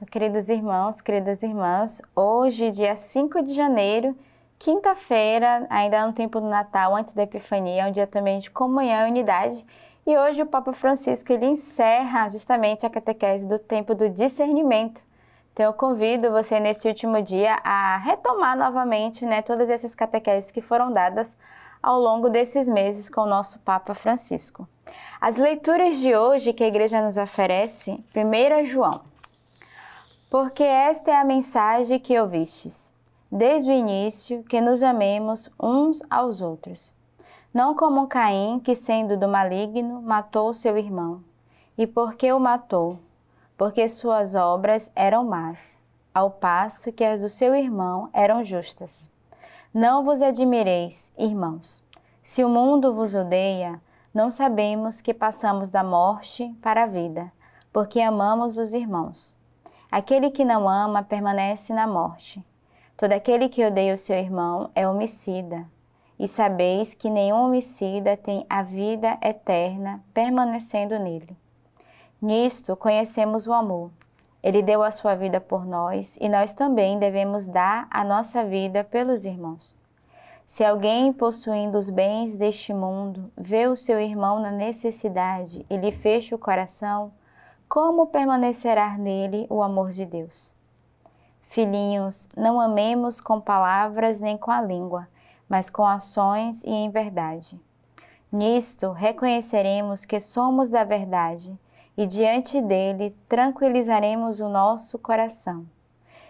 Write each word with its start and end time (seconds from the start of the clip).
Então, 0.00 0.08
queridos 0.10 0.48
irmãos, 0.48 1.02
queridas 1.02 1.42
irmãs, 1.42 2.00
hoje, 2.16 2.70
dia 2.70 2.96
5 2.96 3.42
de 3.42 3.52
janeiro, 3.52 4.16
quinta-feira, 4.58 5.66
ainda 5.68 6.06
no 6.06 6.14
tempo 6.14 6.40
do 6.40 6.48
Natal, 6.48 6.96
antes 6.96 7.12
da 7.12 7.24
Epifania, 7.24 7.82
é 7.82 7.86
um 7.86 7.92
dia 7.92 8.06
também 8.06 8.38
de 8.38 8.50
comunhão 8.50 9.06
e 9.06 9.10
unidade. 9.10 9.62
E 10.06 10.16
hoje 10.16 10.40
o 10.40 10.46
Papa 10.46 10.72
Francisco 10.72 11.30
ele 11.30 11.44
encerra 11.44 12.30
justamente 12.30 12.86
a 12.86 12.88
catequese 12.88 13.46
do 13.46 13.58
tempo 13.58 13.94
do 13.94 14.08
discernimento. 14.08 15.04
Então 15.52 15.66
eu 15.66 15.74
convido 15.74 16.30
você 16.30 16.58
nesse 16.58 16.88
último 16.88 17.22
dia 17.22 17.60
a 17.62 17.98
retomar 17.98 18.56
novamente 18.56 19.26
né, 19.26 19.42
todas 19.42 19.68
essas 19.68 19.94
catequeses 19.94 20.50
que 20.50 20.62
foram 20.62 20.90
dadas 20.90 21.36
ao 21.82 22.00
longo 22.00 22.30
desses 22.30 22.66
meses 22.70 23.10
com 23.10 23.20
o 23.20 23.28
nosso 23.28 23.58
Papa 23.58 23.92
Francisco. 23.92 24.66
As 25.20 25.36
leituras 25.36 25.98
de 25.98 26.16
hoje 26.16 26.54
que 26.54 26.64
a 26.64 26.68
igreja 26.68 27.02
nos 27.02 27.18
oferece, 27.18 28.02
1 28.16 28.64
João. 28.64 29.09
Porque 30.30 30.62
esta 30.62 31.10
é 31.10 31.16
a 31.16 31.24
mensagem 31.24 31.98
que 31.98 32.16
ouvistes, 32.16 32.94
desde 33.28 33.68
o 33.68 33.72
início, 33.72 34.44
que 34.44 34.60
nos 34.60 34.80
amemos 34.80 35.50
uns 35.60 36.04
aos 36.08 36.40
outros. 36.40 36.94
Não 37.52 37.74
como 37.74 38.06
Caim, 38.06 38.60
que 38.60 38.76
sendo 38.76 39.16
do 39.16 39.26
maligno, 39.26 40.00
matou 40.00 40.54
seu 40.54 40.78
irmão. 40.78 41.24
E 41.76 41.84
por 41.84 42.14
que 42.14 42.32
o 42.32 42.38
matou? 42.38 43.00
Porque 43.58 43.88
suas 43.88 44.36
obras 44.36 44.92
eram 44.94 45.24
más, 45.24 45.76
ao 46.14 46.30
passo 46.30 46.92
que 46.92 47.02
as 47.02 47.22
do 47.22 47.28
seu 47.28 47.52
irmão 47.52 48.08
eram 48.12 48.44
justas. 48.44 49.10
Não 49.74 50.04
vos 50.04 50.22
admireis, 50.22 51.12
irmãos. 51.18 51.84
Se 52.22 52.44
o 52.44 52.48
mundo 52.48 52.94
vos 52.94 53.16
odeia, 53.16 53.82
não 54.14 54.30
sabemos 54.30 55.00
que 55.00 55.12
passamos 55.12 55.72
da 55.72 55.82
morte 55.82 56.56
para 56.62 56.84
a 56.84 56.86
vida, 56.86 57.32
porque 57.72 58.00
amamos 58.00 58.58
os 58.58 58.74
irmãos. 58.74 59.39
Aquele 59.90 60.30
que 60.30 60.44
não 60.44 60.68
ama 60.68 61.02
permanece 61.02 61.72
na 61.72 61.86
morte. 61.86 62.44
Todo 62.96 63.12
aquele 63.12 63.48
que 63.48 63.64
odeia 63.64 63.94
o 63.94 63.98
seu 63.98 64.16
irmão 64.16 64.70
é 64.74 64.86
homicida. 64.86 65.66
E 66.18 66.28
sabeis 66.28 66.94
que 66.94 67.10
nenhum 67.10 67.46
homicida 67.46 68.16
tem 68.16 68.46
a 68.48 68.62
vida 68.62 69.18
eterna 69.20 70.00
permanecendo 70.14 70.98
nele. 70.98 71.36
Nisto 72.22 72.76
conhecemos 72.76 73.46
o 73.46 73.52
amor. 73.52 73.90
Ele 74.42 74.62
deu 74.62 74.82
a 74.82 74.90
sua 74.90 75.14
vida 75.14 75.40
por 75.40 75.66
nós 75.66 76.16
e 76.20 76.28
nós 76.28 76.54
também 76.54 76.98
devemos 76.98 77.48
dar 77.48 77.88
a 77.90 78.04
nossa 78.04 78.44
vida 78.44 78.84
pelos 78.84 79.24
irmãos. 79.24 79.76
Se 80.46 80.64
alguém, 80.64 81.12
possuindo 81.12 81.78
os 81.78 81.90
bens 81.90 82.36
deste 82.36 82.72
mundo, 82.72 83.30
vê 83.36 83.66
o 83.66 83.76
seu 83.76 84.00
irmão 84.00 84.40
na 84.40 84.50
necessidade 84.50 85.64
e 85.70 85.76
lhe 85.76 85.92
fecha 85.92 86.34
o 86.34 86.38
coração, 86.38 87.12
como 87.70 88.08
permanecerá 88.08 88.98
nele 88.98 89.46
o 89.48 89.62
amor 89.62 89.90
de 89.90 90.04
Deus? 90.04 90.52
Filhinhos, 91.40 92.28
não 92.36 92.60
amemos 92.60 93.20
com 93.20 93.40
palavras 93.40 94.20
nem 94.20 94.36
com 94.36 94.50
a 94.50 94.60
língua, 94.60 95.06
mas 95.48 95.70
com 95.70 95.86
ações 95.86 96.64
e 96.64 96.70
em 96.70 96.90
verdade. 96.90 97.60
Nisto 98.30 98.90
reconheceremos 98.90 100.04
que 100.04 100.18
somos 100.18 100.68
da 100.68 100.82
verdade 100.82 101.56
e 101.96 102.06
diante 102.06 102.60
dele 102.60 103.16
tranquilizaremos 103.28 104.40
o 104.40 104.48
nosso 104.48 104.98
coração. 104.98 105.64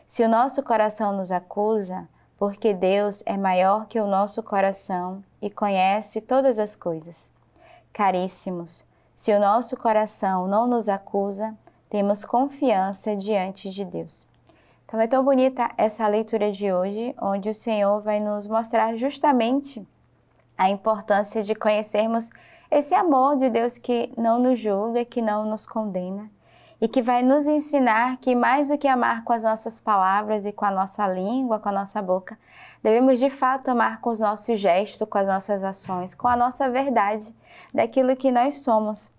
Se 0.07 0.23
o 0.23 0.29
nosso 0.29 0.63
coração 0.63 1.17
nos 1.17 1.33
acusa, 1.33 2.07
porque 2.37 2.75
Deus 2.75 3.23
é 3.25 3.39
maior 3.39 3.87
que 3.87 3.99
o 3.99 4.07
nosso 4.07 4.43
coração 4.43 5.25
e 5.41 5.49
conhece 5.49 6.21
todas 6.21 6.59
as 6.59 6.77
coisas. 6.77 7.33
Caríssimos, 7.95 8.85
se 9.21 9.35
o 9.35 9.39
nosso 9.39 9.77
coração 9.77 10.47
não 10.47 10.67
nos 10.67 10.89
acusa, 10.89 11.55
temos 11.91 12.25
confiança 12.25 13.15
diante 13.15 13.69
de 13.69 13.85
Deus. 13.85 14.27
Então 14.87 14.99
é 14.99 15.07
tão 15.07 15.23
bonita 15.23 15.71
essa 15.77 16.09
leitura 16.09 16.51
de 16.51 16.73
hoje, 16.73 17.15
onde 17.21 17.51
o 17.51 17.53
Senhor 17.53 18.01
vai 18.01 18.19
nos 18.19 18.47
mostrar 18.47 18.97
justamente 18.97 19.87
a 20.57 20.71
importância 20.71 21.43
de 21.43 21.55
conhecermos 21.55 22.31
esse 22.71 22.95
amor 22.95 23.37
de 23.37 23.51
Deus 23.51 23.77
que 23.77 24.11
não 24.17 24.39
nos 24.39 24.59
julga, 24.59 25.05
que 25.05 25.21
não 25.21 25.45
nos 25.45 25.67
condena 25.67 26.31
e 26.81 26.89
que 26.89 27.03
vai 27.03 27.23
nos 27.23 27.47
ensinar 27.47 28.17
que 28.17 28.35
mais 28.35 28.69
do 28.69 28.79
que 28.79 28.89
amar 28.89 29.23
com 29.23 29.33
as 29.35 29.43
nossas 29.43 29.79
palavras 29.79 30.47
e 30.47 30.53
com 30.53 30.65
a 30.65 30.71
nossa 30.71 31.07
língua, 31.07 31.59
com 31.59 31.69
a 31.69 31.73
nossa 31.73 32.01
boca, 32.01 32.39
devemos 32.83 33.19
de 33.21 33.29
fato 33.29 33.69
amar 33.69 34.01
com 34.01 34.09
os 34.09 34.21
nossos 34.21 34.59
gestos, 34.59 35.07
com 35.07 35.19
as 35.19 35.29
nossas 35.29 35.63
ações, 35.63 36.15
com 36.15 36.27
a 36.27 36.37
nossa 36.37 36.71
verdade, 36.71 37.35
daquilo 37.75 38.17
que 38.17 38.33
nós 38.33 38.63
somos. 38.63 39.13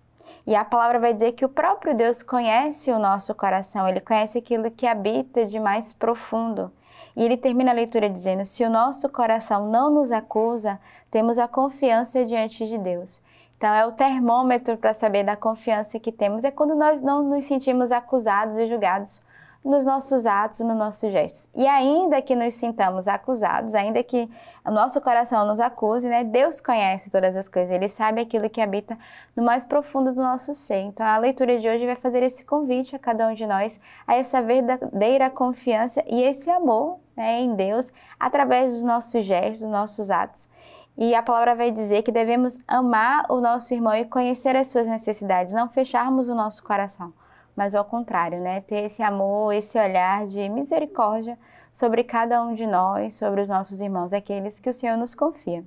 E 0.46 0.56
a 0.56 0.66
palavra 0.66 1.00
vai 1.00 1.14
dizer 1.14 1.34
que 1.34 1.46
o 1.46 1.50
próprio 1.50 1.96
Deus 1.96 2.24
conhece 2.24 2.92
o 2.92 3.00
nosso 3.00 3.34
coração, 3.36 3.88
ele 3.88 4.00
conhece 4.00 4.38
aquilo 4.38 4.72
que 4.72 4.88
habita 4.88 5.46
de 5.46 5.60
mais 5.60 5.94
profundo. 5.94 6.72
E 7.16 7.24
ele 7.24 7.38
termina 7.38 7.72
a 7.72 7.76
leitura 7.76 8.10
dizendo: 8.10 8.46
Se 8.46 8.64
o 8.64 8.70
nosso 8.70 9.10
coração 9.10 9.70
não 9.70 9.90
nos 9.90 10.12
acusa, 10.12 10.80
temos 11.10 11.38
a 11.38 11.48
confiança 11.48 12.26
diante 12.26 12.68
de 12.68 12.78
Deus. 12.78 13.22
Então, 13.58 13.74
é 13.74 13.86
o 13.86 13.92
termômetro 13.92 14.78
para 14.78 14.94
saber 14.94 15.24
da 15.24 15.36
confiança 15.36 16.00
que 16.00 16.12
temos, 16.12 16.44
é 16.44 16.50
quando 16.50 16.74
nós 16.74 17.02
não 17.02 17.22
nos 17.22 17.46
sentimos 17.46 17.92
acusados 17.92 18.58
e 18.58 18.66
julgados 18.66 19.22
nos 19.64 19.86
nossos 19.86 20.26
atos, 20.26 20.60
nos 20.62 20.76
nossos 20.76 21.12
gestos. 21.12 21.50
E 21.56 21.68
ainda 21.68 22.22
que 22.22 22.36
nos 22.36 22.56
sintamos 22.56 23.08
acusados, 23.08 23.76
ainda 23.76 24.04
que 24.04 24.28
o 24.66 24.72
nosso 24.72 25.00
coração 25.00 25.46
nos 25.46 25.60
acuse, 25.60 26.10
né, 26.10 26.24
Deus 26.24 26.60
conhece 26.60 27.12
todas 27.12 27.36
as 27.36 27.48
coisas, 27.48 27.72
Ele 27.72 27.88
sabe 27.88 28.22
aquilo 28.22 28.50
que 28.50 28.60
habita 28.60 28.98
no 29.36 29.44
mais 29.44 29.66
profundo 29.66 30.14
do 30.14 30.22
nosso 30.22 30.54
ser. 30.54 30.82
Então, 30.82 31.06
a 31.06 31.18
leitura 31.18 31.60
de 31.60 31.70
hoje 31.70 31.86
vai 31.86 31.96
fazer 31.96 32.24
esse 32.24 32.44
convite 32.44 32.96
a 32.96 33.00
cada 33.00 33.28
um 33.28 33.34
de 33.34 33.46
nós 33.46 33.80
a 34.08 34.16
essa 34.16 34.42
verdadeira 34.42 35.30
confiança 35.30 36.04
e 36.08 36.24
esse 36.24 36.50
amor 36.50 37.00
né, 37.16 37.40
em 37.42 37.56
Deus 37.56 37.92
através 38.20 38.72
dos 38.72 38.84
nossos 38.84 39.24
gestos, 39.24 39.62
dos 39.62 39.70
nossos 39.70 40.10
atos. 40.10 40.50
E 40.98 41.16
a 41.16 41.24
palavra 41.24 41.56
vai 41.56 41.72
dizer 41.72 42.02
que 42.02 42.12
devemos 42.12 42.58
amar 42.68 43.26
o 43.30 43.40
nosso 43.40 43.74
irmão 43.74 43.96
e 43.96 44.06
conhecer 44.06 44.56
as 44.56 44.68
suas 44.68 44.88
necessidades, 44.88 45.54
não 45.54 45.70
fecharmos 45.70 46.28
o 46.30 46.36
nosso 46.36 46.64
coração, 46.64 47.14
mas 47.56 47.76
ao 47.76 47.86
contrário, 47.86 48.40
né? 48.40 48.62
Ter 48.62 48.86
esse 48.86 49.04
amor, 49.04 49.54
esse 49.54 49.78
olhar 49.78 50.26
de 50.26 50.48
misericórdia 50.50 51.38
sobre 51.72 52.04
cada 52.04 52.42
um 52.44 52.54
de 52.54 52.66
nós, 52.66 53.14
sobre 53.14 53.42
os 53.42 53.50
nossos 53.50 53.82
irmãos, 53.82 54.14
aqueles 54.14 54.60
que 54.60 54.70
o 54.70 54.74
Senhor 54.74 54.98
nos 54.98 55.16
confia. 55.16 55.64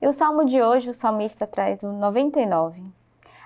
E 0.00 0.06
o 0.06 0.12
salmo 0.12 0.44
de 0.44 0.62
hoje, 0.62 0.90
o 0.90 0.94
salmista 0.94 1.46
traz 1.46 1.82
o 1.82 1.92
99. 1.92 2.82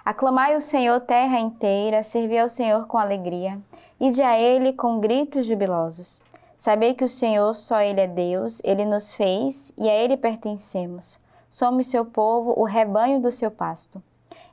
Aclamai 0.05 0.57
o 0.57 0.61
Senhor, 0.61 0.99
terra 1.01 1.39
inteira, 1.39 2.03
servi 2.03 2.39
ao 2.39 2.49
Senhor 2.49 2.87
com 2.87 2.97
alegria, 2.97 3.61
e 4.01 4.11
de 4.11 4.23
a 4.23 4.39
Ele 4.39 4.73
com 4.73 4.99
gritos 4.99 5.47
jubilosos. 5.47 6.23
Sabei 6.57 6.95
que 6.95 7.05
o 7.05 7.09
Senhor 7.09 7.55
só 7.55 7.81
Ele 7.81 8.01
é 8.01 8.07
Deus, 8.07 8.61
Ele 8.65 8.85
nos 8.85 9.15
fez 9.15 9.73
e 9.77 9.89
a 9.89 9.95
Ele 9.95 10.17
pertencemos. 10.17 11.19
Somos 11.51 11.87
seu 11.87 12.05
povo, 12.05 12.55
o 12.57 12.65
rebanho 12.65 13.21
do 13.21 13.33
seu 13.33 13.51
pasto. 13.51 14.03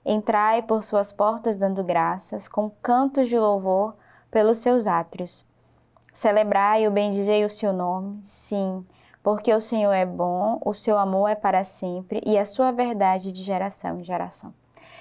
Entrai 0.10 0.62
por 0.62 0.86
suas 0.86 1.12
portas 1.12 1.58
dando 1.58 1.84
graças, 1.84 2.48
com 2.48 2.70
cantos 2.82 3.28
de 3.28 3.38
louvor 3.38 3.94
pelos 4.32 4.60
seus 4.60 4.88
átrios. 4.88 5.46
Celebrai 6.14 6.88
o 6.88 6.92
bendizei 6.92 7.44
o 7.44 7.50
seu 7.50 7.74
nome, 7.74 8.18
sim, 8.24 8.86
porque 9.22 9.54
o 9.54 9.60
Senhor 9.60 9.92
é 9.92 10.06
bom, 10.06 10.62
o 10.64 10.74
seu 10.74 10.98
amor 10.98 11.28
é 11.28 11.36
para 11.36 11.66
sempre 11.66 12.22
e 12.26 12.38
a 12.38 12.46
sua 12.46 12.72
verdade 12.72 13.34
de 13.34 13.44
geração 13.44 14.00
em 14.00 14.04
geração. 14.06 14.54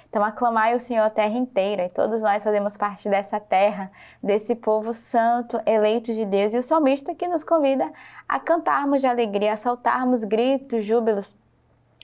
Então, 0.09 0.21
aclamai 0.21 0.75
o 0.75 0.79
Senhor 0.79 1.03
a 1.03 1.09
terra 1.09 1.37
inteira, 1.37 1.85
e 1.85 1.89
todos 1.89 2.21
nós 2.21 2.43
fazemos 2.43 2.75
parte 2.75 3.07
dessa 3.07 3.39
terra, 3.39 3.89
desse 4.21 4.55
povo 4.55 4.93
santo, 4.93 5.57
eleito 5.65 6.13
de 6.13 6.25
Deus. 6.25 6.53
E 6.53 6.57
o 6.57 6.63
salmista 6.63 7.15
que 7.15 7.29
nos 7.29 7.45
convida 7.45 7.89
a 8.27 8.41
cantarmos 8.41 8.99
de 8.99 9.07
alegria, 9.07 9.53
a 9.53 9.57
saltarmos 9.57 10.25
gritos, 10.25 10.83
júbilos, 10.83 11.33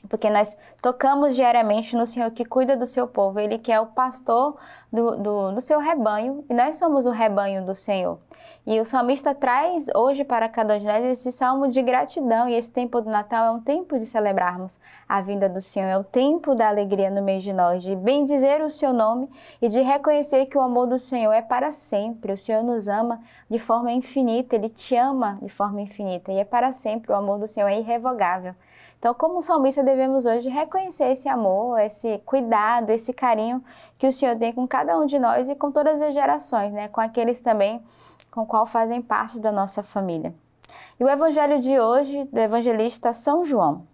porque 0.10 0.30
nós 0.30 0.56
tocamos 0.82 1.36
diariamente 1.36 1.96
no 1.96 2.06
Senhor 2.06 2.30
que 2.32 2.44
cuida 2.44 2.76
do 2.76 2.86
seu 2.86 3.08
povo, 3.08 3.40
Ele 3.40 3.58
que 3.58 3.72
é 3.72 3.80
o 3.80 3.88
pastor 3.88 4.58
do, 4.92 5.16
do, 5.18 5.52
do, 5.54 5.62
seu 5.62 5.80
rebanho, 5.80 6.44
e 6.50 6.54
nós 6.54 6.76
somos 6.78 7.06
o 7.06 7.12
rebanho 7.12 7.66
do 7.66 7.74
Senhor. 7.74 8.20
E 8.66 8.80
o 8.80 8.86
salmista 8.86 9.34
traz 9.34 9.88
hoje 9.96 10.24
para 10.24 10.48
cada 10.48 10.76
um 10.76 10.78
de 10.78 10.86
nós 10.86 11.04
esse 11.06 11.32
salmo 11.32 11.68
de 11.68 11.82
gratidão, 11.82 12.48
e 12.50 12.54
esse 12.54 12.72
tempo 12.72 13.02
do 13.02 13.10
Natal 13.10 13.46
é 13.46 13.52
um 13.52 13.62
tempo 13.62 13.98
de 13.98 14.06
celebrarmos 14.06 14.80
a 15.08 15.22
vinda 15.22 15.48
do 15.48 15.62
Senhor, 15.62 15.88
é 15.88 15.98
o 15.98 16.04
tempo 16.04 16.54
da 16.54 16.68
alegria 16.68 17.10
no 17.10 17.22
meio 17.22 17.42
de 17.42 17.54
nós, 17.54 17.82
de 17.82 17.96
bendizer 17.96 18.62
o 18.62 18.70
seu 18.70 18.94
nome 18.94 19.30
e 19.62 19.68
de 19.68 19.82
reconhecer 19.82 20.46
que 20.48 20.58
o 20.58 20.62
amor 20.62 20.88
do 20.88 21.00
Senhor 21.00 21.32
é 21.32 21.42
para 21.42 21.72
sempre. 21.72 22.34
O 22.34 22.38
Senhor 22.38 22.64
nos 22.64 22.88
ama 22.88 23.22
de 23.50 23.60
forma 23.60 23.92
infinita, 23.92 24.56
Ele 24.56 24.70
te 24.70 24.96
ama 24.96 25.40
de 25.42 25.50
forma 25.50 25.82
infinita, 25.82 26.32
e 26.32 26.40
é 26.40 26.46
para 26.46 26.74
sempre, 26.74 27.12
o 27.12 27.16
amor 27.16 27.40
do 27.40 27.48
Senhor 27.48 27.68
é 27.68 27.80
irrevogável. 27.80 28.54
Então, 29.04 29.14
como 29.14 29.42
salmista, 29.42 29.84
devemos 29.84 30.26
hoje 30.26 30.48
reconhecer 30.48 31.12
esse 31.12 31.28
amor, 31.28 31.78
esse 31.78 32.20
cuidado, 32.20 32.90
esse 32.90 33.12
carinho 33.12 33.62
que 33.98 34.08
o 34.08 34.12
Senhor 34.14 34.38
tem 34.38 34.54
com 34.54 34.66
cada 34.66 34.98
um 34.98 35.06
de 35.06 35.20
nós 35.20 35.50
e 35.50 35.56
com 35.56 35.70
todas 35.74 36.02
as 36.02 36.14
gerações, 36.14 36.72
né? 36.72 36.88
com 36.88 37.02
aqueles 37.02 37.42
também 37.42 37.84
com 38.32 38.46
qual 38.46 38.66
fazem 38.66 39.02
parte 39.02 39.42
da 39.42 39.52
nossa 39.52 39.84
família. 39.84 40.34
E 40.98 41.04
o 41.04 41.10
evangelho 41.10 41.60
de 41.60 41.78
hoje, 41.78 42.24
do 42.32 42.40
evangelista 42.40 43.14
São 43.14 43.44
João. 43.44 43.86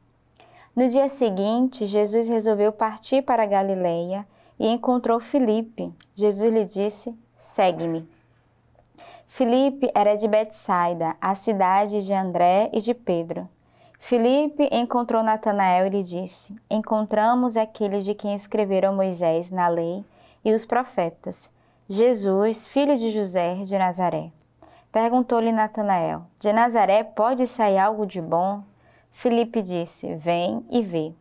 No 0.75 0.87
dia 0.87 1.09
seguinte, 1.09 1.87
Jesus 1.87 2.27
resolveu 2.27 2.71
partir 2.71 3.23
para 3.23 3.47
Galileia 3.47 4.27
e 4.59 4.67
encontrou 4.67 5.19
Filipe. 5.19 5.91
Jesus 6.13 6.53
lhe 6.53 6.65
disse: 6.65 7.17
"Segue-me". 7.35 8.07
Filipe 9.25 9.89
era 9.95 10.15
de 10.15 10.27
Betsaida, 10.27 11.15
a 11.19 11.33
cidade 11.33 12.05
de 12.05 12.13
André 12.13 12.69
e 12.71 12.79
de 12.79 12.93
Pedro. 12.93 13.49
Filipe 13.99 14.67
encontrou 14.71 15.21
Natanael 15.21 15.85
e 15.85 15.89
lhe 15.89 16.03
disse: 16.03 16.55
Encontramos 16.71 17.57
aquele 17.57 18.01
de 18.01 18.15
quem 18.15 18.33
escreveram 18.33 18.95
Moisés 18.95 19.51
na 19.51 19.67
lei 19.67 20.03
e 20.43 20.53
os 20.53 20.65
profetas, 20.65 21.51
Jesus, 21.87 22.67
filho 22.67 22.95
de 22.95 23.11
José 23.11 23.55
de 23.55 23.77
Nazaré. 23.77 24.31
Perguntou-lhe 24.89 25.51
Natanael: 25.51 26.23
De 26.39 26.51
Nazaré 26.51 27.03
pode 27.03 27.45
sair 27.45 27.77
algo 27.77 28.07
de 28.07 28.21
bom? 28.21 28.63
Filipe 29.11 29.61
disse: 29.61 30.15
Vem 30.15 30.65
e 30.71 30.81
vê. 30.81 31.13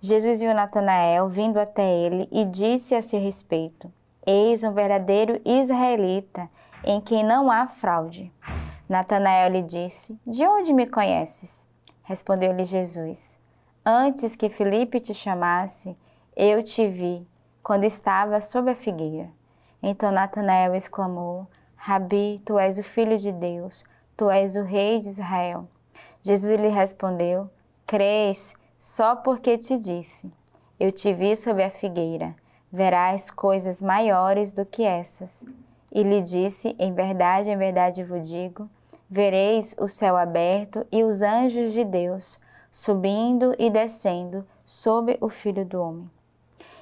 Jesus 0.00 0.40
viu 0.40 0.54
Natanael 0.54 1.28
vindo 1.28 1.58
até 1.58 1.82
ele 1.82 2.28
e 2.30 2.44
disse 2.44 2.94
a 2.94 3.02
seu 3.02 3.20
respeito: 3.20 3.92
Eis 4.24 4.62
um 4.62 4.72
verdadeiro 4.72 5.40
israelita 5.44 6.48
em 6.84 7.00
quem 7.00 7.24
não 7.24 7.50
há 7.50 7.66
fraude. 7.66 8.32
Natanael 8.88 9.50
lhe 9.50 9.62
disse: 9.62 10.18
De 10.26 10.46
onde 10.46 10.72
me 10.72 10.86
conheces? 10.86 11.71
Respondeu-lhe 12.12 12.64
Jesus: 12.66 13.38
Antes 13.82 14.36
que 14.36 14.50
Filipe 14.50 15.00
te 15.00 15.14
chamasse, 15.14 15.96
eu 16.36 16.62
te 16.62 16.86
vi 16.86 17.26
quando 17.62 17.84
estava 17.84 18.38
sob 18.42 18.70
a 18.70 18.74
figueira. 18.74 19.30
Então 19.82 20.12
Natanael 20.12 20.74
exclamou: 20.74 21.46
Rabi, 21.74 22.42
tu 22.44 22.58
és 22.58 22.76
o 22.76 22.82
filho 22.82 23.16
de 23.16 23.32
Deus, 23.32 23.82
tu 24.14 24.30
és 24.30 24.56
o 24.56 24.62
rei 24.62 24.98
de 24.98 25.08
Israel. 25.08 25.66
Jesus 26.20 26.60
lhe 26.60 26.68
respondeu: 26.68 27.48
Crês 27.86 28.52
só 28.76 29.16
porque 29.16 29.56
te 29.56 29.78
disse: 29.78 30.30
Eu 30.78 30.92
te 30.92 31.14
vi 31.14 31.34
sob 31.34 31.64
a 31.64 31.70
figueira, 31.70 32.36
verás 32.70 33.30
coisas 33.30 33.80
maiores 33.80 34.52
do 34.52 34.66
que 34.66 34.82
essas. 34.82 35.46
E 35.90 36.02
lhe 36.02 36.20
disse: 36.20 36.76
Em 36.78 36.92
verdade, 36.92 37.48
em 37.48 37.56
verdade 37.56 38.04
vos 38.04 38.28
digo: 38.28 38.68
vereis 39.12 39.76
o 39.78 39.86
céu 39.86 40.16
aberto 40.16 40.86
e 40.90 41.04
os 41.04 41.20
anjos 41.20 41.74
de 41.74 41.84
Deus 41.84 42.40
subindo 42.70 43.54
e 43.58 43.68
descendo 43.68 44.42
sobre 44.64 45.18
o 45.20 45.28
Filho 45.28 45.66
do 45.66 45.82
Homem. 45.82 46.10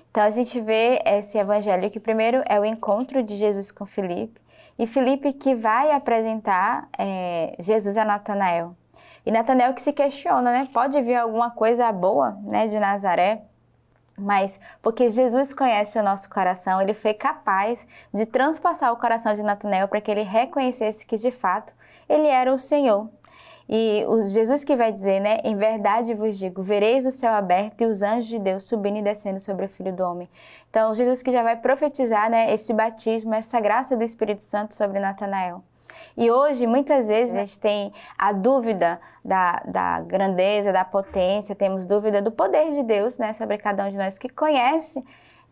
Então 0.08 0.22
a 0.22 0.30
gente 0.30 0.60
vê 0.60 1.00
esse 1.04 1.36
evangelho 1.36 1.90
que 1.90 1.98
primeiro 1.98 2.40
é 2.48 2.60
o 2.60 2.64
encontro 2.64 3.20
de 3.20 3.34
Jesus 3.34 3.72
com 3.72 3.84
Filipe 3.84 4.40
e 4.78 4.86
Filipe 4.86 5.32
que 5.32 5.56
vai 5.56 5.90
apresentar 5.90 6.88
é, 6.96 7.56
Jesus 7.58 7.96
a 7.96 8.04
Natanael. 8.04 8.76
E 9.26 9.32
Natanael 9.32 9.74
que 9.74 9.82
se 9.82 9.92
questiona, 9.92 10.52
né? 10.52 10.68
Pode 10.72 11.02
vir 11.02 11.16
alguma 11.16 11.50
coisa 11.50 11.90
boa, 11.90 12.38
né, 12.44 12.68
de 12.68 12.78
Nazaré? 12.78 13.42
Mas 14.18 14.60
porque 14.82 15.08
Jesus 15.08 15.54
conhece 15.54 15.98
o 15.98 16.02
nosso 16.02 16.28
coração, 16.28 16.80
ele 16.80 16.94
foi 16.94 17.14
capaz 17.14 17.86
de 18.12 18.26
transpassar 18.26 18.92
o 18.92 18.96
coração 18.96 19.34
de 19.34 19.42
Natanael 19.42 19.88
para 19.88 20.00
que 20.00 20.10
ele 20.10 20.22
reconhecesse 20.22 21.06
que 21.06 21.16
de 21.16 21.30
fato 21.30 21.74
ele 22.08 22.26
era 22.26 22.52
o 22.52 22.58
Senhor. 22.58 23.08
E 23.72 24.04
o 24.08 24.26
Jesus 24.26 24.64
que 24.64 24.74
vai 24.74 24.90
dizer, 24.90 25.20
né, 25.20 25.38
em 25.44 25.54
verdade 25.54 26.12
vos 26.12 26.36
digo, 26.36 26.60
vereis 26.60 27.06
o 27.06 27.12
céu 27.12 27.32
aberto 27.32 27.82
e 27.82 27.86
os 27.86 28.02
anjos 28.02 28.26
de 28.26 28.38
Deus 28.38 28.64
subindo 28.64 28.98
e 28.98 29.02
descendo 29.02 29.38
sobre 29.38 29.64
o 29.64 29.68
Filho 29.68 29.92
do 29.92 30.02
Homem. 30.02 30.28
Então, 30.68 30.92
Jesus 30.92 31.22
que 31.22 31.30
já 31.30 31.44
vai 31.44 31.54
profetizar, 31.54 32.28
né, 32.28 32.52
esse 32.52 32.74
batismo, 32.74 33.32
essa 33.32 33.60
graça 33.60 33.96
do 33.96 34.02
Espírito 34.02 34.42
Santo 34.42 34.74
sobre 34.74 34.98
Natanael. 34.98 35.62
E 36.16 36.30
hoje, 36.30 36.66
muitas 36.66 37.08
vezes, 37.08 37.34
a 37.34 37.38
gente 37.38 37.58
tem 37.58 37.92
a 38.18 38.32
dúvida 38.32 39.00
da, 39.24 39.62
da 39.66 40.00
grandeza, 40.00 40.72
da 40.72 40.84
potência, 40.84 41.54
temos 41.54 41.86
dúvida 41.86 42.20
do 42.20 42.30
poder 42.30 42.70
de 42.70 42.82
Deus, 42.82 43.18
né, 43.18 43.32
sobre 43.32 43.58
cada 43.58 43.84
um 43.86 43.90
de 43.90 43.96
nós 43.96 44.18
que 44.18 44.28
conhece 44.28 45.04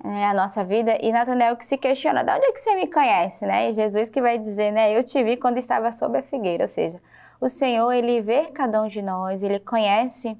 né, 0.03 0.27
a 0.27 0.35
nossa 0.35 0.65
vida. 0.65 0.99
E 1.01 1.13
Natanael 1.13 1.57
que 1.57 1.65
se 1.65 1.77
questiona, 1.77 2.23
de 2.23 2.33
onde 2.33 2.47
é 2.47 2.53
que 2.53 2.61
você 2.61 2.75
me 2.75 2.87
conhece, 2.87 3.47
né? 3.47 3.71
E 3.71 3.75
Jesus 3.75 4.11
que 4.11 4.21
vai 4.21 4.39
dizer, 4.39 4.73
né, 4.73 4.97
eu 4.97 5.03
te 5.03 5.23
vi 5.23 5.37
quando 5.37 5.59
estava 5.59 5.91
sob 5.93 6.19
a 6.19 6.23
figueira, 6.23 6.65
ou 6.65 6.69
seja, 6.69 6.99
o 7.41 7.49
Senhor, 7.49 7.93
ele 7.93 8.21
vê 8.21 8.47
cada 8.47 8.83
um 8.83 8.89
de 8.89 9.01
nós, 9.01 9.43
ele 9.43 9.61
conhece 9.61 10.37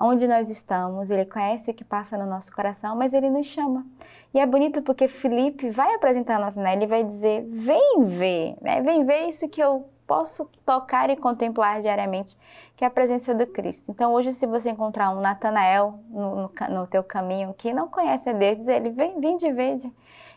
onde 0.00 0.26
nós 0.26 0.48
estamos, 0.48 1.10
ele 1.10 1.26
conhece 1.26 1.70
o 1.70 1.74
que 1.74 1.84
passa 1.84 2.16
no 2.16 2.24
nosso 2.24 2.50
coração, 2.52 2.96
mas 2.96 3.12
ele 3.12 3.28
nos 3.28 3.46
chama. 3.46 3.84
E 4.32 4.40
é 4.40 4.46
bonito 4.46 4.80
porque 4.82 5.06
Felipe 5.06 5.68
vai 5.68 5.94
apresentar 5.94 6.38
Natanael, 6.38 6.76
ele 6.76 6.86
vai 6.86 7.04
dizer: 7.04 7.46
vem 7.50 8.02
ver, 8.04 8.56
né? 8.62 8.80
vem 8.80 9.04
ver 9.04 9.28
isso 9.28 9.48
que 9.48 9.62
eu 9.62 9.88
posso 10.06 10.50
tocar 10.66 11.08
e 11.08 11.16
contemplar 11.16 11.80
diariamente, 11.80 12.36
que 12.74 12.82
é 12.82 12.86
a 12.88 12.90
presença 12.90 13.32
do 13.32 13.46
Cristo. 13.46 13.92
Então, 13.92 14.12
hoje, 14.12 14.32
se 14.32 14.44
você 14.44 14.70
encontrar 14.70 15.10
um 15.10 15.20
Natanael 15.20 16.00
no, 16.08 16.34
no, 16.36 16.50
no 16.70 16.86
teu 16.88 17.04
caminho 17.04 17.54
que 17.56 17.72
não 17.72 17.86
conhece 17.86 18.28
a 18.30 18.32
Deus, 18.32 18.56
diz 18.58 18.68
ele: 18.68 18.90
vem, 18.90 19.20
vem 19.20 19.36
de 19.36 19.52
verde. 19.52 19.92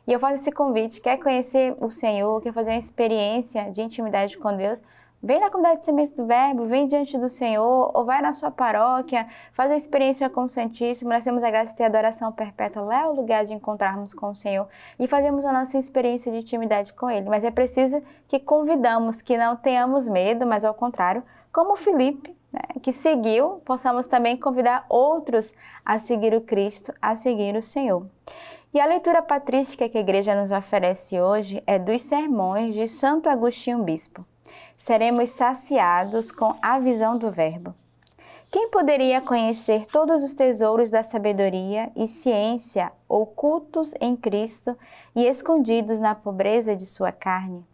E 0.05 0.11
eu 0.11 0.19
faço 0.19 0.35
esse 0.35 0.51
convite: 0.51 1.01
quer 1.01 1.17
conhecer 1.17 1.75
o 1.79 1.89
Senhor, 1.89 2.41
quer 2.41 2.53
fazer 2.53 2.71
uma 2.71 2.77
experiência 2.77 3.71
de 3.71 3.81
intimidade 3.81 4.37
com 4.37 4.55
Deus? 4.55 4.81
Vem 5.25 5.39
na 5.39 5.49
comunidade 5.49 5.79
de 5.79 5.85
sementes 5.85 6.11
do 6.11 6.25
Verbo, 6.25 6.65
vem 6.65 6.85
diante 6.85 7.17
do 7.17 7.29
Senhor, 7.29 7.91
ou 7.93 8.03
vai 8.03 8.21
na 8.21 8.33
sua 8.33 8.51
paróquia, 8.51 9.25
faz 9.53 9.71
a 9.71 9.75
experiência 9.77 10.29
com 10.29 10.43
o 10.43 10.49
Santíssimo. 10.49 11.09
Nós 11.09 11.23
temos 11.23 11.41
a 11.41 11.49
graça 11.49 11.71
de 11.71 11.77
ter 11.77 11.85
adoração 11.85 12.29
perpétua 12.29 12.81
lá 12.81 13.03
é 13.03 13.07
o 13.07 13.13
lugar 13.13 13.45
de 13.45 13.53
encontrarmos 13.53 14.13
com 14.13 14.31
o 14.31 14.35
Senhor 14.35 14.67
e 14.99 15.07
fazemos 15.07 15.45
a 15.45 15.53
nossa 15.53 15.77
experiência 15.77 16.29
de 16.29 16.39
intimidade 16.39 16.91
com 16.91 17.09
Ele. 17.09 17.29
Mas 17.29 17.45
é 17.45 17.51
preciso 17.51 18.03
que 18.27 18.37
convidamos, 18.37 19.21
que 19.21 19.37
não 19.37 19.55
tenhamos 19.55 20.09
medo, 20.09 20.45
mas 20.45 20.65
ao 20.65 20.73
contrário, 20.73 21.23
como 21.53 21.77
Felipe, 21.77 22.35
né, 22.51 22.81
que 22.81 22.91
seguiu, 22.91 23.61
possamos 23.63 24.07
também 24.07 24.35
convidar 24.35 24.85
outros 24.89 25.53
a 25.85 25.97
seguir 25.99 26.33
o 26.33 26.41
Cristo, 26.41 26.93
a 27.01 27.15
seguir 27.15 27.55
o 27.55 27.63
Senhor. 27.63 28.05
E 28.73 28.81
a 28.81 28.85
leitura 28.85 29.21
patrística 29.21 29.87
que 29.87 29.97
a 29.97 30.01
igreja 30.01 30.35
nos 30.35 30.51
oferece 30.51 31.17
hoje 31.21 31.61
é 31.65 31.79
dos 31.79 32.01
sermões 32.01 32.75
de 32.75 32.89
Santo 32.89 33.29
Agostinho 33.29 33.81
Bispo 33.83 34.25
seremos 34.77 35.29
saciados 35.29 36.31
com 36.31 36.55
a 36.61 36.79
visão 36.79 37.17
do 37.17 37.31
Verbo. 37.31 37.73
Quem 38.51 38.69
poderia 38.69 39.19
conhecer 39.19 39.87
todos 39.87 40.21
os 40.21 40.35
tesouros 40.35 40.91
da 40.91 41.01
sabedoria 41.01 41.91
e 41.95 42.05
ciência 42.05 42.91
ocultos 43.09 43.93
em 43.99 44.15
Cristo 44.15 44.77
e 45.15 45.25
escondidos 45.25 45.99
na 45.99 46.13
pobreza 46.13 46.75
de 46.75 46.85
sua 46.85 47.11
carne? 47.11 47.65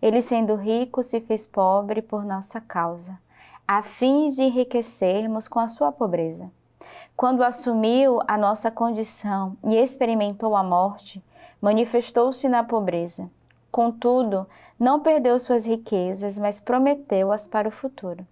Ele, 0.00 0.22
sendo 0.22 0.54
rico, 0.54 1.02
se 1.02 1.20
fez 1.20 1.46
pobre 1.46 2.02
por 2.02 2.24
nossa 2.24 2.60
causa, 2.60 3.18
a 3.66 3.82
fim 3.82 4.28
de 4.28 4.42
enriquecermos 4.42 5.48
com 5.48 5.58
a 5.58 5.66
sua 5.66 5.90
pobreza. 5.90 6.50
Quando 7.16 7.42
assumiu 7.42 8.20
a 8.28 8.38
nossa 8.38 8.70
condição 8.70 9.56
e 9.64 9.76
experimentou 9.76 10.54
a 10.54 10.62
morte, 10.62 11.20
manifestou-se 11.60 12.48
na 12.48 12.62
pobreza 12.62 13.28
Contudo, 13.72 14.46
não 14.78 15.00
perdeu 15.00 15.38
suas 15.38 15.66
riquezas, 15.66 16.38
mas 16.38 16.60
prometeu-as 16.60 17.46
para 17.46 17.66
o 17.66 17.70
futuro. 17.70 18.26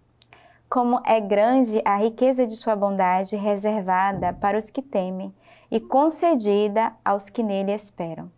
Como 0.68 1.00
é 1.02 1.18
grande 1.18 1.80
a 1.82 1.96
riqueza 1.96 2.46
de 2.46 2.54
sua 2.54 2.76
bondade 2.76 3.36
reservada 3.36 4.34
para 4.34 4.58
os 4.58 4.70
que 4.70 4.82
temem 4.82 5.34
e 5.70 5.80
concedida 5.80 6.92
aos 7.02 7.30
que 7.30 7.42
nele 7.42 7.72
esperam. 7.72 8.30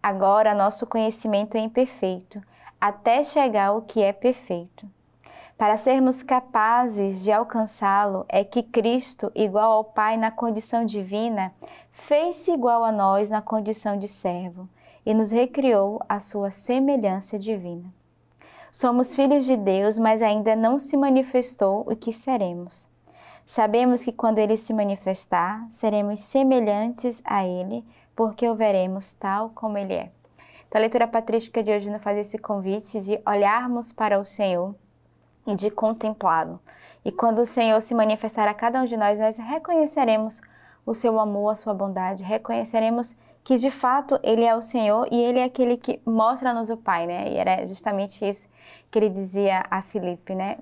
Agora 0.00 0.54
nosso 0.54 0.86
conhecimento 0.86 1.56
é 1.56 1.60
imperfeito, 1.60 2.40
até 2.80 3.24
chegar 3.24 3.70
ao 3.70 3.82
que 3.82 4.00
é 4.00 4.12
perfeito. 4.12 4.88
Para 5.58 5.76
sermos 5.76 6.22
capazes 6.22 7.20
de 7.20 7.32
alcançá-lo, 7.32 8.24
é 8.28 8.44
que 8.44 8.62
Cristo, 8.62 9.32
igual 9.34 9.72
ao 9.72 9.84
Pai 9.84 10.16
na 10.16 10.30
condição 10.30 10.84
divina, 10.84 11.52
fez-se 11.90 12.52
igual 12.52 12.84
a 12.84 12.92
nós 12.92 13.28
na 13.28 13.42
condição 13.42 13.98
de 13.98 14.06
servo 14.06 14.68
e 15.08 15.14
nos 15.14 15.30
recriou 15.30 16.02
à 16.06 16.20
sua 16.20 16.50
semelhança 16.50 17.38
divina. 17.38 17.90
Somos 18.70 19.14
filhos 19.14 19.46
de 19.46 19.56
Deus, 19.56 19.98
mas 19.98 20.20
ainda 20.20 20.54
não 20.54 20.78
se 20.78 20.98
manifestou 20.98 21.80
o 21.90 21.96
que 21.96 22.12
seremos. 22.12 22.86
Sabemos 23.46 24.04
que 24.04 24.12
quando 24.12 24.38
ele 24.38 24.58
se 24.58 24.74
manifestar, 24.74 25.66
seremos 25.70 26.20
semelhantes 26.20 27.22
a 27.24 27.42
ele, 27.42 27.82
porque 28.14 28.46
o 28.46 28.54
veremos 28.54 29.14
tal 29.14 29.48
como 29.54 29.78
ele 29.78 29.94
é. 29.94 30.10
Então, 30.68 30.78
a 30.78 30.80
leitura 30.80 31.08
patrística 31.08 31.62
de 31.62 31.72
hoje 31.72 31.90
nos 31.90 32.02
faz 32.02 32.18
esse 32.18 32.36
convite 32.36 33.00
de 33.00 33.18
olharmos 33.26 33.90
para 33.90 34.20
o 34.20 34.26
Senhor 34.26 34.74
e 35.46 35.54
de 35.54 35.70
contemplá-lo. 35.70 36.60
E 37.02 37.10
quando 37.10 37.38
o 37.38 37.46
Senhor 37.46 37.80
se 37.80 37.94
manifestar 37.94 38.46
a 38.46 38.52
cada 38.52 38.82
um 38.82 38.84
de 38.84 38.98
nós, 38.98 39.18
nós 39.18 39.38
reconheceremos 39.38 40.42
o 40.84 40.92
seu 40.92 41.18
amor, 41.18 41.52
a 41.52 41.56
sua 41.56 41.72
bondade, 41.72 42.22
reconheceremos 42.22 43.16
que 43.44 43.56
de 43.56 43.70
fato 43.70 44.18
ele 44.22 44.44
é 44.44 44.54
o 44.54 44.60
Senhor 44.60 45.08
e 45.10 45.20
ele 45.20 45.38
é 45.38 45.44
aquele 45.44 45.76
que 45.76 46.00
mostra-nos 46.04 46.70
o 46.70 46.76
Pai, 46.76 47.06
né? 47.06 47.32
E 47.32 47.36
era 47.36 47.66
justamente 47.66 48.26
isso 48.26 48.48
que 48.90 48.98
ele 48.98 49.08
dizia 49.08 49.64
a 49.70 49.80
Filipe, 49.82 50.34
né? 50.34 50.58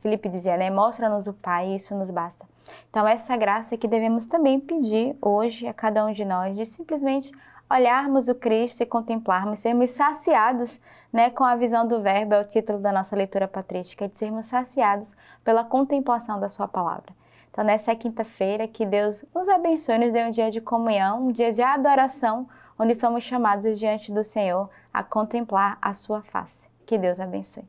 Filipe 0.00 0.28
dizia, 0.28 0.56
né? 0.56 0.70
Mostra-nos 0.70 1.26
o 1.26 1.32
Pai 1.32 1.70
e 1.70 1.76
isso 1.76 1.94
nos 1.94 2.10
basta. 2.10 2.46
Então 2.90 3.06
essa 3.06 3.36
graça 3.36 3.76
que 3.76 3.88
devemos 3.88 4.26
também 4.26 4.60
pedir 4.60 5.16
hoje 5.20 5.66
a 5.66 5.74
cada 5.74 6.04
um 6.06 6.12
de 6.12 6.24
nós 6.24 6.56
de 6.56 6.64
simplesmente 6.64 7.32
olharmos 7.72 8.28
o 8.28 8.34
Cristo 8.34 8.82
e 8.82 8.86
contemplarmos, 8.86 9.60
sermos 9.60 9.90
saciados 9.90 10.78
né, 11.12 11.30
com 11.30 11.42
a 11.42 11.56
visão 11.56 11.86
do 11.86 12.02
Verbo, 12.02 12.34
é 12.34 12.40
o 12.40 12.44
título 12.44 12.78
da 12.78 12.92
nossa 12.92 13.16
leitura 13.16 13.48
patrística, 13.48 14.08
de 14.08 14.16
sermos 14.16 14.46
saciados 14.46 15.14
pela 15.42 15.64
contemplação 15.64 16.38
da 16.38 16.48
Sua 16.48 16.68
palavra. 16.68 17.14
Então, 17.52 17.62
nessa 17.62 17.94
quinta-feira, 17.94 18.66
que 18.66 18.86
Deus 18.86 19.26
nos 19.34 19.46
abençoe, 19.46 19.98
nos 19.98 20.10
dê 20.10 20.24
um 20.24 20.30
dia 20.30 20.50
de 20.50 20.58
comunhão, 20.58 21.28
um 21.28 21.30
dia 21.30 21.52
de 21.52 21.60
adoração, 21.60 22.48
onde 22.78 22.94
somos 22.94 23.22
chamados 23.22 23.78
diante 23.78 24.10
do 24.10 24.24
Senhor 24.24 24.70
a 24.90 25.04
contemplar 25.04 25.76
a 25.82 25.92
sua 25.92 26.22
face. 26.22 26.70
Que 26.86 26.96
Deus 26.96 27.20
abençoe. 27.20 27.64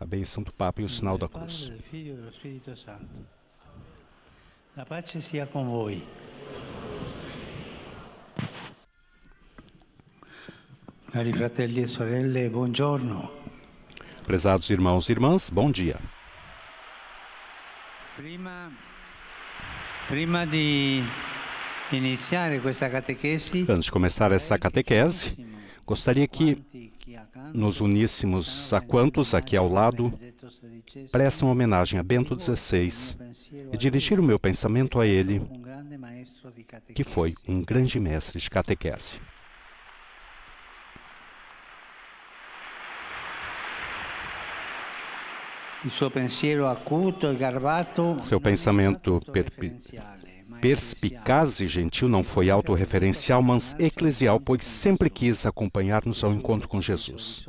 A 0.00 0.06
bênção 0.06 0.42
do 0.42 0.50
Papa 0.54 0.80
e 0.80 0.84
o 0.84 0.88
sinal 0.88 1.18
da 1.18 1.28
cruz. 1.28 1.70
La 4.74 4.86
pace 4.86 5.20
sia 5.20 5.46
con 5.46 5.66
voi. 5.66 6.06
Cari 11.12 11.32
fratelli 11.32 11.82
e 11.82 11.88
sorelle, 11.88 12.48
buongiorno. 12.48 13.37
Prezados 14.28 14.68
irmãos 14.68 15.08
e 15.08 15.12
irmãs, 15.12 15.48
bom 15.48 15.70
dia. 15.70 15.96
Prima, 18.14 18.70
prima 20.06 20.44
di 20.44 21.02
iniziare 21.90 22.60
questa 22.60 22.90
catechesi, 22.90 23.64
Antes 23.66 23.86
de 23.86 23.90
começar 23.90 24.30
essa 24.30 24.58
catequese, 24.58 25.34
gostaria 25.86 26.28
que 26.28 26.62
nos 27.54 27.80
uníssemos 27.80 28.70
a 28.70 28.82
quantos 28.82 29.32
aqui 29.32 29.56
ao 29.56 29.66
lado 29.66 30.12
prestam 31.10 31.50
homenagem 31.50 31.98
a 31.98 32.02
Bento 32.02 32.38
XVI 32.38 33.16
e 33.72 33.78
dirigir 33.78 34.20
o 34.20 34.22
meu 34.22 34.38
pensamento 34.38 35.00
a 35.00 35.06
ele, 35.06 35.40
que 36.94 37.02
foi 37.02 37.34
um 37.48 37.62
grande 37.62 37.98
mestre 37.98 38.38
de 38.38 38.50
catequese. 38.50 39.20
Seu 48.22 48.40
pensamento 48.40 49.20
perpi- 49.32 49.76
perspicaz 50.60 51.60
e 51.60 51.68
gentil 51.68 52.08
não 52.08 52.24
foi 52.24 52.50
autorreferencial, 52.50 53.40
mas 53.40 53.76
eclesial, 53.78 54.40
pois 54.40 54.64
sempre 54.64 55.08
quis 55.08 55.46
acompanhar-nos 55.46 56.24
ao 56.24 56.32
encontro 56.32 56.68
com 56.68 56.82
Jesus. 56.82 57.46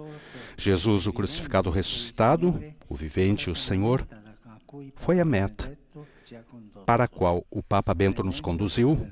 Jesus, 0.58 1.08
o 1.08 1.14
crucificado 1.14 1.70
ressuscitado, 1.70 2.62
o 2.88 2.96
vivente, 2.96 3.50
o 3.50 3.56
Senhor, 3.56 4.08
foi 4.96 5.20
a 5.20 5.26
meta 5.26 5.76
para 6.86 7.06
a 7.06 7.08
qual 7.08 7.44
o 7.50 7.64
Papa 7.64 7.94
Bento 7.96 8.24
nos 8.24 8.40
conduziu, 8.40 9.08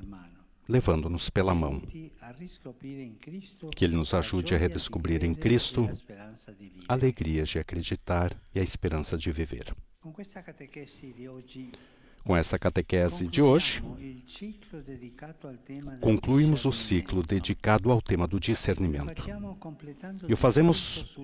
levando-nos 0.69 1.29
pela 1.29 1.55
mão. 1.55 1.81
Que 3.75 3.86
Ele 3.86 3.96
nos 3.96 4.13
ajude 4.13 4.56
a 4.56 4.58
redescobrir 4.58 5.24
em 5.24 5.34
Cristo 5.34 5.89
a 6.88 6.94
alegria 6.94 7.44
de 7.44 7.60
acreditar 7.60 8.36
e 8.53 8.60
a 8.60 8.63
esperança 8.63 9.17
de 9.17 9.32
viver. 9.32 9.74
Com 12.24 12.36
essa 12.36 12.60
catequese 12.60 13.25
de 13.27 13.41
hoje, 13.41 13.82
concluímos 16.01 16.65
o 16.65 16.74
ciclo 16.74 17.24
dedicado 17.24 17.89
ao 17.89 18.01
tema 18.01 18.27
do 18.27 18.38
discernimento. 18.38 19.25
E 20.27 20.34
o 20.34 20.38
fazemos 20.38 21.15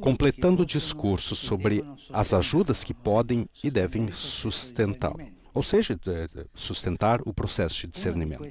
completando 0.00 0.62
o 0.62 0.66
discurso 0.66 1.34
sobre 1.34 1.82
as 2.12 2.34
ajudas 2.34 2.84
que 2.84 2.92
podem 2.92 3.48
e 3.64 3.70
devem 3.70 4.12
sustentá-lo. 4.12 5.39
Ou 5.52 5.62
seja, 5.62 5.94
de- 5.96 6.46
sustentar 6.54 7.20
o 7.26 7.32
processo 7.34 7.80
de 7.80 7.86
discernimento. 7.88 8.42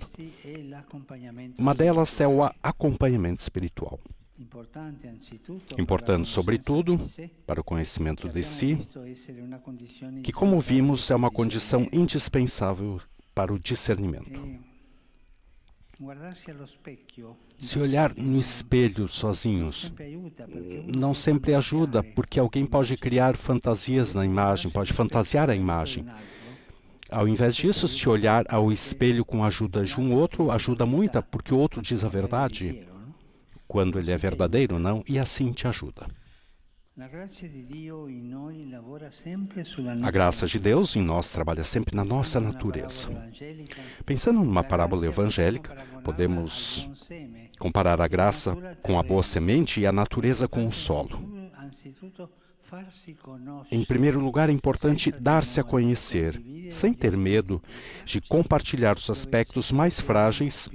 l'accompagnamento 0.70 1.62
Uma 1.62 1.74
delas 1.74 2.20
é 2.20 2.28
o 2.28 2.44
acompanhamento 2.62 3.42
espiritual, 3.42 4.00
Importante, 5.78 6.30
sobretudo, 6.30 6.98
para 7.46 7.60
o 7.60 7.64
conhecimento 7.64 8.30
de 8.30 8.42
si, 8.42 8.78
condizione 9.62 10.22
que, 10.22 10.32
como 10.32 10.58
vimos, 10.60 11.12
é 11.12 11.16
uma 11.16 11.30
condição 11.30 11.86
indispensável 11.92 13.02
para 13.36 13.54
o 13.54 13.60
discernimento. 13.60 14.40
Specchio 16.66 17.36
Se 17.60 17.78
olhar 17.78 18.16
no 18.16 18.40
espelho 18.40 19.10
sozinhos 19.10 19.92
uno 20.16 20.32
não 20.98 21.14
sempre 21.14 21.54
ajuda, 21.54 22.02
porque 22.02 22.40
alguém 22.40 22.66
pode 22.66 22.96
criar 22.96 23.36
fantasias 23.36 24.16
na 24.16 24.24
imagem, 24.24 24.72
pode 24.72 24.94
fantasiar 24.94 25.50
a 25.50 25.56
imagem. 25.56 26.06
Ao 27.12 27.28
invés 27.28 27.56
disso, 27.56 27.88
se 27.88 28.08
olhar 28.08 28.46
ao 28.50 28.72
espelho 28.72 29.26
com 29.26 29.44
a 29.44 29.48
ajuda 29.48 29.84
de 29.84 30.00
um 30.00 30.14
outro, 30.14 30.52
ajuda 30.52 30.86
muito, 30.86 31.22
porque 31.24 31.54
o 31.54 31.58
outro 31.58 31.82
diz 31.82 32.04
a 32.04 32.08
verdade 32.08 32.88
quando 33.68 34.00
ele 34.00 34.12
é 34.12 34.18
verdadeiro, 34.18 34.80
não, 34.80 35.04
e 35.08 35.20
assim 35.20 35.52
te 35.52 35.68
ajuda. 35.68 36.08
A 40.04 40.12
graça 40.12 40.48
de 40.48 40.60
Deus 40.60 40.96
em 40.96 41.02
nós 41.02 41.32
trabalha 41.32 41.64
sempre 41.64 41.96
na 41.96 42.04
nossa 42.04 42.40
natureza. 42.40 43.10
Pensando 44.06 44.40
numa 44.40 44.64
parábola 44.64 45.06
evangélica, 45.06 45.78
podemos 46.04 46.90
comparar 47.58 48.02
a 48.02 48.08
graça 48.08 48.56
com 48.82 49.00
a 49.00 49.04
boa 49.04 49.24
semente 49.24 49.80
e 49.80 49.88
a 49.88 49.92
natureza 49.92 50.48
com 50.48 50.68
o 50.68 50.72
solo. 50.72 51.40
Em 53.72 53.84
primeiro 53.84 54.20
lugar, 54.20 54.50
é 54.50 54.54
importante 54.54 55.12
dar-se 55.12 55.60
a 55.60 55.64
conhecer, 55.64 56.42
sem 56.72 56.94
ter 56.94 57.16
medo 57.18 57.62
de 58.06 58.22
compartilhar 58.22 58.98
os 58.98 59.10
aspectos 59.10 59.72
mais 59.72 60.00
frágeis, 60.00 60.70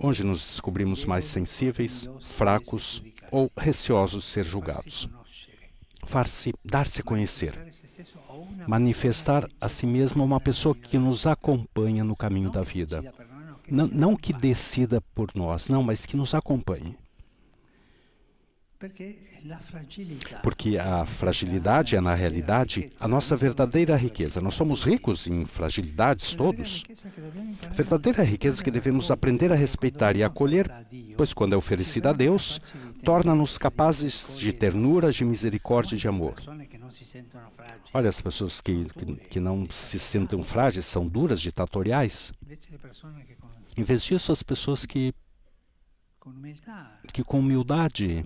onde 0.00 0.24
nos 0.24 0.38
descobrimos 0.38 1.04
mais 1.04 1.24
sensíveis, 1.24 2.08
fracos 2.20 3.02
ou 3.30 3.50
receosos 3.56 4.24
de 4.24 4.30
ser 4.30 4.44
julgados. 4.44 5.08
Far-se, 6.04 6.54
dar-se 6.64 7.00
a 7.02 7.04
conhecer, 7.04 7.54
manifestar 8.66 9.46
a 9.60 9.68
si 9.68 9.86
mesmo 9.86 10.22
a 10.22 10.26
uma 10.26 10.40
pessoa 10.40 10.74
que 10.74 10.96
nos 10.98 11.26
acompanha 11.26 12.02
no 12.02 12.16
caminho 12.16 12.50
da 12.50 12.62
vida. 12.62 13.02
Não, 13.68 13.86
não 13.86 14.16
que 14.16 14.32
decida 14.32 15.02
por 15.14 15.30
nós, 15.34 15.68
não, 15.68 15.82
mas 15.82 16.06
que 16.06 16.16
nos 16.16 16.32
acompanhe. 16.32 16.96
Porque 20.42 20.78
a 20.78 21.04
fragilidade 21.06 21.96
é, 21.96 22.00
na 22.00 22.14
realidade, 22.14 22.90
a 23.00 23.08
nossa 23.08 23.36
verdadeira 23.36 23.96
riqueza. 23.96 24.40
Nós 24.40 24.54
somos 24.54 24.84
ricos 24.84 25.26
em 25.26 25.44
fragilidades 25.44 26.34
todos. 26.34 26.82
Verdadeira 27.72 28.22
riqueza 28.22 28.62
que 28.62 28.70
devemos 28.70 29.10
aprender 29.10 29.52
a 29.52 29.56
respeitar 29.56 30.16
e 30.16 30.22
acolher, 30.22 30.70
pois 31.16 31.32
quando 31.32 31.54
é 31.54 31.56
oferecida 31.56 32.10
a 32.10 32.12
Deus, 32.12 32.60
torna-nos 33.02 33.58
capazes 33.58 34.36
de 34.38 34.52
ternura, 34.52 35.12
de 35.12 35.24
misericórdia 35.24 35.94
e 35.96 35.98
de 35.98 36.08
amor. 36.08 36.34
Olha, 37.92 38.08
as 38.08 38.20
pessoas 38.20 38.60
que, 38.60 38.84
que, 38.86 39.16
que 39.28 39.40
não 39.40 39.64
se 39.70 39.98
sentem 39.98 40.42
frágeis, 40.42 40.86
são 40.86 41.06
duras, 41.06 41.40
ditatoriais. 41.40 42.32
Em 43.76 43.82
vez 43.82 44.02
disso, 44.02 44.32
as 44.32 44.42
pessoas 44.42 44.84
que, 44.84 45.14
que 47.12 47.22
com 47.22 47.38
humildade 47.38 48.24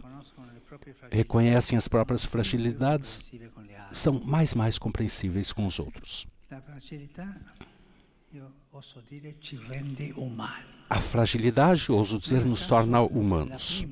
reconhecem 1.10 1.76
as 1.76 1.88
próprias 1.88 2.24
fragilidades 2.24 3.32
são 3.92 4.20
mais 4.24 4.54
mais 4.54 4.78
compreensíveis 4.78 5.52
com 5.52 5.66
os 5.66 5.78
outros. 5.78 6.26
A 10.88 11.00
fragilidade, 11.00 11.92
ouso 11.92 12.18
dizer, 12.18 12.44
nos 12.44 12.66
torna 12.66 13.00
humanos. 13.00 13.84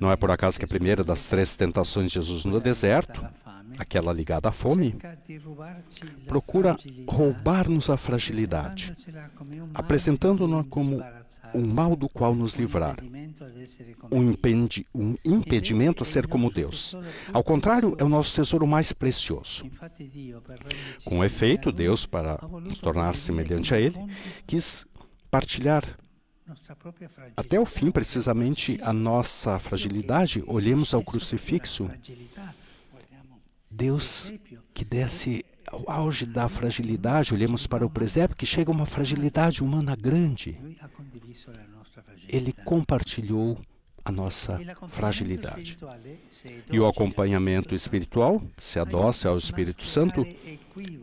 Não 0.00 0.10
é 0.10 0.16
por 0.16 0.30
acaso 0.30 0.58
que 0.58 0.64
a 0.64 0.68
primeira 0.68 1.02
das 1.02 1.26
três 1.26 1.56
tentações 1.56 2.10
de 2.10 2.14
Jesus 2.14 2.44
no 2.44 2.60
deserto, 2.60 3.26
aquela 3.78 4.12
ligada 4.12 4.48
à 4.48 4.52
fome, 4.52 4.96
procura 6.26 6.76
roubar-nos 7.06 7.90
a 7.90 7.96
fragilidade, 7.96 8.96
apresentando-nos 9.74 10.66
como 10.68 11.02
um 11.54 11.66
mal 11.66 11.94
do 11.94 12.08
qual 12.08 12.34
nos 12.34 12.54
livrar, 12.54 12.96
um, 14.10 14.34
um 14.94 15.16
impedimento 15.24 16.02
a 16.02 16.06
ser 16.06 16.26
como 16.26 16.50
Deus. 16.50 16.96
Ao 17.32 17.44
contrário, 17.44 17.94
é 17.98 18.04
o 18.04 18.08
nosso 18.08 18.34
tesouro 18.34 18.66
mais 18.66 18.92
precioso. 18.92 19.66
Com 21.04 21.22
efeito, 21.22 21.70
Deus, 21.70 22.06
para 22.06 22.38
nos 22.62 22.78
tornar 22.78 23.14
semelhante 23.38 23.74
a 23.74 23.80
Ele, 23.80 23.96
quis 24.46 24.86
partilhar 25.30 25.84
até 27.36 27.60
o 27.60 27.66
fim, 27.66 27.90
precisamente, 27.90 28.78
a 28.82 28.92
nossa 28.92 29.58
fragilidade. 29.58 30.42
Olhemos 30.46 30.94
ao 30.94 31.02
crucifixo. 31.02 31.90
Deus 33.70 34.32
que 34.72 34.84
desce 34.84 35.44
ao 35.66 35.90
auge 35.90 36.24
da 36.24 36.48
fragilidade, 36.48 37.34
olhemos 37.34 37.66
para 37.66 37.84
o 37.84 37.90
presépio, 37.90 38.34
que 38.34 38.46
chega 38.46 38.70
a 38.70 38.74
uma 38.74 38.86
fragilidade 38.86 39.62
humana 39.62 39.94
grande. 39.94 40.58
Ele 42.26 42.52
compartilhou 42.64 43.60
a 44.08 44.12
nossa 44.12 44.58
fragilidade. 44.88 45.78
E 46.72 46.80
o 46.80 46.86
acompanhamento 46.86 47.74
espiritual, 47.74 48.42
se 48.56 48.78
adoça 48.78 49.28
ao 49.28 49.36
Espírito 49.36 49.84
Santo, 49.84 50.26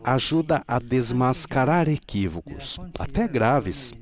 ajuda 0.03 0.63
a 0.67 0.79
desmascarar 0.79 1.88
equívocos, 1.88 2.79
até 2.97 3.27
graves, 3.27 3.93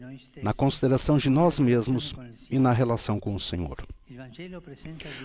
na 0.41 0.53
consideração 0.53 1.17
de 1.17 1.29
nós 1.29 1.59
mesmos 1.59 2.15
e 2.49 2.57
na 2.57 2.71
relação 2.71 3.19
com 3.19 3.35
o 3.35 3.39
Senhor. 3.39 3.77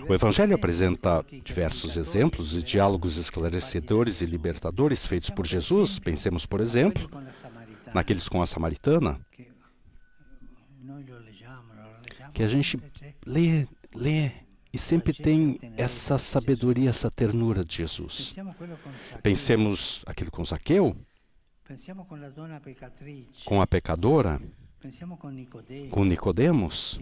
O 0.07 0.13
Evangelho 0.13 0.55
apresenta 0.55 1.23
diversos 1.43 1.95
exemplos 1.95 2.49
de 2.49 2.61
diálogos 2.61 3.17
esclarecedores 3.17 4.21
e 4.21 4.25
libertadores 4.25 5.05
feitos 5.05 5.29
por 5.29 5.45
Jesus. 5.45 5.99
Pensemos, 5.99 6.45
por 6.45 6.59
exemplo, 6.59 7.09
naqueles 7.93 8.27
com 8.27 8.41
a 8.41 8.45
samaritana, 8.45 9.19
que 12.33 12.43
a 12.43 12.47
gente 12.47 12.77
lê, 13.29 13.67
lê 13.95 14.31
e 14.73 14.77
sempre 14.77 15.13
tem 15.13 15.59
essa 15.77 16.17
sabedoria, 16.17 16.89
essa 16.89 17.11
ternura 17.11 17.63
de 17.63 17.77
Jesus. 17.77 18.35
Pensemos 19.21 20.03
aquilo 20.05 20.31
com 20.31 20.43
Zaqueu, 20.43 20.95
com 23.45 23.61
a 23.61 23.67
pecadora, 23.67 24.41
com 25.91 26.05
Nicodemos? 26.05 26.99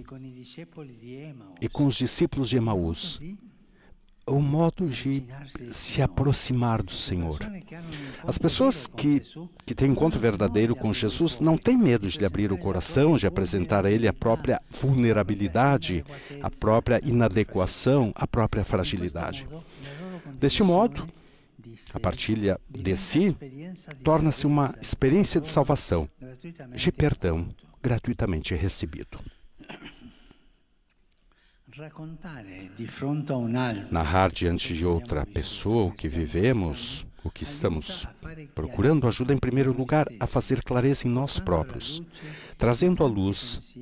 E 1.61 1.69
com 1.69 1.85
os 1.85 1.95
discípulos 1.95 2.49
de 2.49 2.57
Emaús 2.57 3.19
o 4.27 4.39
modo 4.41 4.87
de 4.89 5.25
se 5.71 6.01
aproximar 6.01 6.83
do 6.83 6.91
Senhor. 6.91 7.39
As 8.25 8.37
pessoas 8.37 8.85
que, 8.85 9.21
que 9.65 9.73
têm 9.73 9.91
encontro 9.91 10.19
verdadeiro 10.19 10.75
com 10.75 10.93
Jesus 10.93 11.39
não 11.39 11.57
têm 11.57 11.77
medo 11.77 12.09
de 12.09 12.25
abrir 12.25 12.51
o 12.51 12.57
coração, 12.57 13.15
de 13.15 13.25
apresentar 13.25 13.85
a 13.85 13.91
Ele 13.91 14.07
a 14.07 14.13
própria 14.13 14.61
vulnerabilidade, 14.69 16.03
a 16.41 16.49
própria 16.51 16.99
inadequação, 17.03 18.11
a 18.15 18.27
própria 18.27 18.65
fragilidade. 18.65 19.47
Deste 20.37 20.61
modo, 20.61 21.07
a 21.93 21.99
partilha 21.99 22.59
de 22.69 22.95
si 22.95 23.35
torna-se 24.03 24.45
uma 24.45 24.75
experiência 24.81 25.39
de 25.39 25.47
salvação, 25.47 26.09
de 26.75 26.91
perdão 26.91 27.47
gratuitamente 27.81 28.53
recebido. 28.55 29.17
Narrar 33.91 34.31
diante 34.31 34.73
de 34.73 34.83
outra 34.83 35.25
pessoa 35.27 35.85
o 35.85 35.91
que 35.91 36.07
vivemos, 36.07 37.05
o 37.23 37.29
que 37.29 37.43
estamos 37.43 38.07
procurando, 38.55 39.07
ajuda 39.07 39.31
em 39.31 39.37
primeiro 39.37 39.71
lugar 39.71 40.07
a 40.19 40.25
fazer 40.25 40.63
clareza 40.63 41.07
em 41.07 41.11
nós 41.11 41.37
próprios, 41.37 42.01
trazendo 42.57 43.03
à 43.03 43.07
luz 43.07 43.75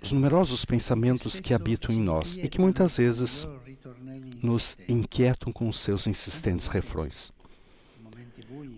os 0.00 0.12
numerosos 0.12 0.64
pensamentos 0.64 1.40
que 1.40 1.52
habitam 1.52 1.94
em 1.94 2.00
nós 2.00 2.38
e 2.38 2.48
que 2.48 2.58
muitas 2.58 2.96
vezes 2.96 3.46
nos 4.42 4.78
inquietam 4.88 5.52
com 5.52 5.70
seus 5.70 6.06
insistentes 6.06 6.68
refrões. 6.68 7.32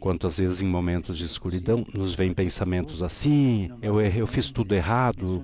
Quantas 0.00 0.38
vezes 0.38 0.62
em 0.62 0.66
momentos 0.66 1.18
de 1.18 1.26
escuridão 1.26 1.86
nos 1.92 2.14
vêm 2.14 2.32
pensamentos 2.32 3.02
assim: 3.02 3.70
eu, 3.82 4.00
eu 4.00 4.26
fiz 4.26 4.50
tudo 4.50 4.74
errado, 4.74 5.42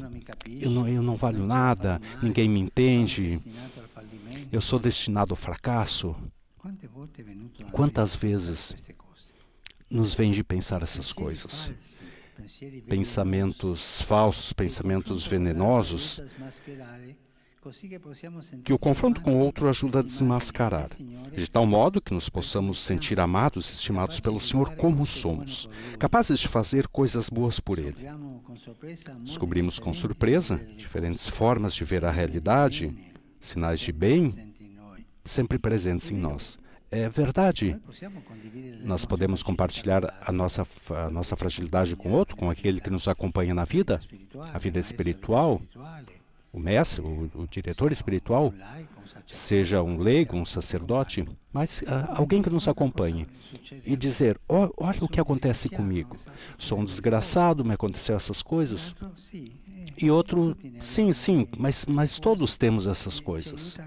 eu 0.49 0.71
não, 0.71 0.89
eu 0.89 1.03
não 1.03 1.15
valho 1.15 1.45
nada, 1.47 2.01
ninguém 2.23 2.49
me 2.49 2.61
entende, 2.61 3.39
eu 4.51 4.61
sou 4.61 4.79
destinado 4.79 5.33
ao 5.33 5.37
fracasso. 5.37 6.17
Quantas 7.71 8.17
vezes 8.17 8.75
nos 9.91 10.15
vem 10.15 10.33
de 10.33 10.43
pensar 10.43 10.83
essas 10.83 11.13
coisas? 11.13 11.71
Pensamentos 12.89 14.03
falsos, 14.03 14.53
pensamentos 14.53 15.27
venenosos 15.27 16.23
que 18.65 18.73
o 18.73 18.79
confronto 18.79 19.21
com 19.21 19.35
o 19.35 19.39
outro 19.39 19.69
ajuda 19.69 20.01
a 20.01 20.03
desmascarar, 20.03 20.89
de 21.35 21.51
tal 21.51 21.67
modo 21.67 22.01
que 22.01 22.15
nos 22.15 22.29
possamos 22.29 22.79
sentir 22.79 23.19
amados 23.21 23.71
e 23.71 23.75
estimados 23.75 24.21
pelo 24.21 24.41
Senhor 24.41 24.75
como 24.77 25.05
somos, 25.07 25.69
capazes 25.99 26.39
de 26.39 26.49
fazer 26.49 26.89
coisas 26.89 27.29
boas 27.29 27.61
por 27.61 27.79
Ele. 27.79 28.09
Descobrimos 29.21 29.79
com 29.79 29.93
surpresa 29.93 30.57
diferentes 30.77 31.29
formas 31.29 31.75
de 31.75 31.85
ver 31.85 32.05
a 32.05 32.11
realidade, 32.11 32.95
sinais 33.41 33.81
de 33.81 33.93
bem 33.93 34.33
sempre 35.25 35.59
presentes 35.59 36.11
em 36.11 36.17
nós. 36.17 36.59
É 36.91 37.09
verdade. 37.09 37.77
Nós 38.85 39.05
podemos 39.05 39.43
compartilhar 39.43 40.23
a 40.25 40.31
nossa, 40.31 40.67
a 40.91 41.11
nossa 41.11 41.35
fragilidade 41.35 41.97
com 41.97 42.13
outro, 42.13 42.37
com 42.37 42.49
aquele 42.49 42.81
que 42.81 42.91
nos 42.91 43.09
acompanha 43.09 43.53
na 43.53 43.65
vida, 43.65 43.99
a 44.55 44.59
vida 44.59 44.79
espiritual, 44.79 45.61
o 46.57 46.61
mestre, 46.61 47.03
o, 47.03 47.31
o, 47.35 47.47
diretor 47.47 47.93
espiritual, 47.93 48.53
seja 49.27 49.83
um 49.83 49.99
leigo, 49.99 50.37
um 50.37 50.45
sacerdote, 50.47 51.23
mas 51.53 51.83
uh, 51.83 52.15
alguém 52.15 52.43
que 52.43 52.49
nos 52.49 52.67
acompanhe 52.67 53.27
e 53.85 53.95
dizer: 53.95 54.41
olha 54.49 54.99
o 55.03 55.09
que 55.09 55.21
acontece 55.21 55.69
comigo. 55.69 56.17
Sou 56.57 56.81
um 56.81 56.85
desgraçado, 56.85 57.63
me 57.63 57.75
aconteceu 57.75 58.17
essas 58.17 58.43
coisas. 58.43 58.95
E 59.99 60.11
outro, 60.11 60.57
sim, 60.81 61.13
sim, 61.13 61.47
mas, 61.57 61.87
mas 61.87 62.19
todos 62.19 62.57
temos 62.57 62.87
essas 62.87 63.21
coisas. 63.21 63.79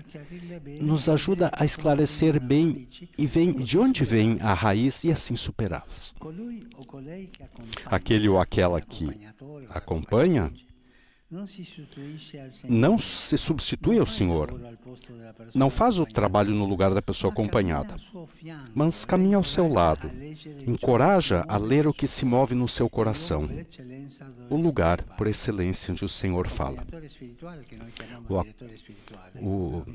Nos 0.80 1.10
ajuda 1.10 1.52
a 1.54 1.66
esclarecer 1.66 2.40
bem 2.40 2.88
e 3.18 3.28
vem 3.28 3.52
de 3.52 3.78
onde 3.78 4.04
vem 4.04 4.38
a 4.42 4.54
raiz 4.54 5.04
e 5.04 5.12
assim 5.12 5.36
superá-las. 5.36 6.14
Aquele 7.86 8.30
ou 8.30 8.40
aquela 8.40 8.80
que 8.80 9.10
acompanha 9.70 10.52
não 12.68 12.98
se 12.98 13.38
substitui 13.38 14.00
ao 14.00 14.06
Senhor. 14.08 14.60
Não 15.54 15.70
faz 15.70 16.00
o 16.00 16.06
trabalho 16.06 16.56
no 16.56 16.66
lugar 16.66 16.92
da 16.92 17.04
pessoa 17.04 17.32
acompanhada, 17.32 17.96
mas 18.74 19.06
caminha 19.06 19.38
ao 19.38 19.44
seu 19.44 19.72
lado. 19.72 20.10
Encoraja 20.66 21.46
a 21.48 21.58
ler 21.58 21.86
o 21.88 21.94
que 21.94 22.08
se 22.08 22.26
move 22.26 22.56
no 22.56 22.68
seu 22.68 22.90
coração, 22.90 23.48
o 24.50 24.56
lugar 24.56 25.04
por 25.18 25.28
excelência 25.28 25.92
onde 25.92 26.04
o 26.04 26.10
Senhor 26.10 26.48
fala. 26.48 26.84
O, 28.28 28.40
o, 29.40 29.86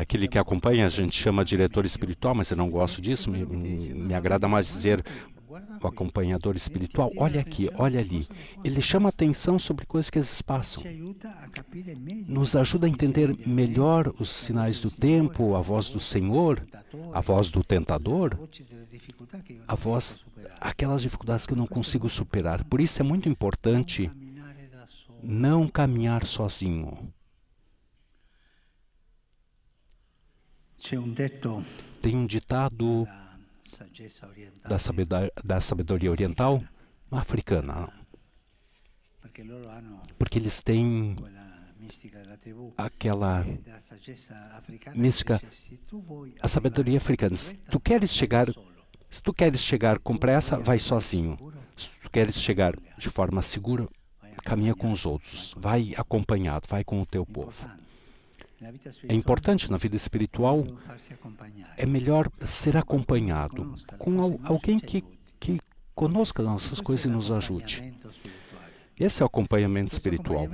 aquele 0.00 0.28
que 0.28 0.38
acompanha 0.38 0.86
a 0.86 0.88
gente 0.88 1.20
chama 1.20 1.44
diretor 1.44 1.84
espiritual, 1.84 2.36
mas 2.36 2.50
eu 2.52 2.56
não 2.56 2.70
gosto 2.70 3.02
disso. 3.02 3.28
Me, 3.28 3.44
me 3.44 4.14
agrada 4.14 4.46
mais 4.46 4.68
dizer 4.68 5.04
o 5.82 5.86
acompanhador 5.86 6.56
espiritual, 6.56 7.10
olha 7.16 7.40
aqui, 7.40 7.70
olha 7.76 8.00
ali. 8.00 8.26
Ele 8.64 8.80
chama 8.80 9.08
atenção 9.08 9.58
sobre 9.58 9.86
coisas 9.86 10.10
que 10.10 10.18
eles 10.18 10.42
passam. 10.42 10.82
Nos 12.26 12.56
ajuda 12.56 12.86
a 12.86 12.90
entender 12.90 13.36
melhor 13.46 14.12
os 14.18 14.28
sinais 14.28 14.80
do 14.80 14.90
tempo, 14.90 15.54
a 15.54 15.60
voz 15.60 15.88
do 15.88 16.00
Senhor, 16.00 16.66
a 17.12 17.20
voz 17.20 17.50
do 17.50 17.62
tentador, 17.62 18.38
a 19.66 19.74
voz, 19.74 20.20
aquelas 20.60 21.02
dificuldades 21.02 21.46
que 21.46 21.52
eu 21.52 21.58
não 21.58 21.66
consigo 21.66 22.08
superar. 22.08 22.64
Por 22.64 22.80
isso 22.80 23.00
é 23.00 23.04
muito 23.04 23.28
importante 23.28 24.10
não 25.22 25.68
caminhar 25.68 26.26
sozinho. 26.26 27.12
Tem 32.00 32.16
um 32.16 32.26
ditado 32.26 33.06
da 34.68 34.78
sabedoria, 34.78 35.32
da 35.44 35.60
sabedoria 35.60 36.10
oriental 36.10 36.62
africana. 37.10 37.88
Porque 40.18 40.38
eles 40.38 40.62
têm 40.62 41.16
aquela 42.76 43.44
mística, 44.94 45.40
a 46.40 46.48
sabedoria 46.48 46.96
africana. 46.96 47.36
Se 47.36 47.54
tu 47.54 47.80
queres 47.80 48.10
chegar, 48.10 48.46
se 49.08 49.22
tu 49.22 49.32
queres 49.32 49.60
chegar 49.60 49.98
com 49.98 50.16
pressa, 50.16 50.58
vai 50.58 50.78
sozinho. 50.78 51.38
Se 51.76 51.90
tu 52.02 52.10
queres 52.10 52.36
chegar 52.36 52.74
de 52.98 53.08
forma 53.08 53.40
segura, 53.42 53.88
caminha 54.44 54.74
com 54.74 54.90
os 54.90 55.06
outros. 55.06 55.54
Vai 55.56 55.92
acompanhado, 55.96 56.66
vai 56.68 56.82
com 56.84 57.00
o 57.00 57.06
teu 57.06 57.24
povo. 57.24 57.70
É 59.08 59.14
importante 59.14 59.70
na 59.70 59.76
vida 59.76 59.96
espiritual, 59.96 60.66
é 61.76 61.86
melhor 61.86 62.30
ser 62.44 62.76
acompanhado 62.76 63.74
com 63.98 64.38
alguém 64.44 64.78
que, 64.78 65.04
que 65.38 65.60
conosca 65.94 66.42
nossas 66.42 66.80
coisas 66.80 67.06
e 67.06 67.08
nos 67.08 67.30
ajude. 67.30 67.92
Esse 68.98 69.22
é 69.22 69.24
o 69.24 69.26
acompanhamento 69.26 69.92
espiritual. 69.92 70.48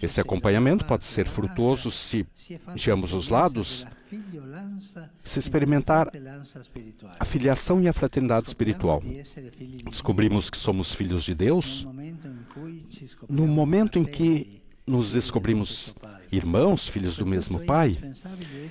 Esse 0.00 0.20
acompanhamento 0.20 0.84
pode 0.84 1.04
ser 1.04 1.26
frutuoso 1.26 1.90
se, 1.90 2.24
de 2.74 2.90
ambos 2.90 3.12
os 3.14 3.28
lados, 3.28 3.84
se 5.24 5.38
experimentar 5.40 6.06
a 7.18 7.24
filiação 7.24 7.82
e 7.82 7.88
a 7.88 7.92
fraternidade 7.92 8.46
espiritual. 8.46 9.02
Descobrimos 9.90 10.48
que 10.48 10.56
somos 10.56 10.94
filhos 10.94 11.24
de 11.24 11.34
Deus 11.34 11.86
no 13.28 13.48
momento 13.48 13.98
em 13.98 14.04
que 14.04 14.62
nos 14.86 15.10
descobrimos 15.10 15.94
irmãos, 16.30 16.88
filhos 16.88 17.16
do 17.16 17.26
mesmo 17.26 17.60
Pai. 17.64 17.96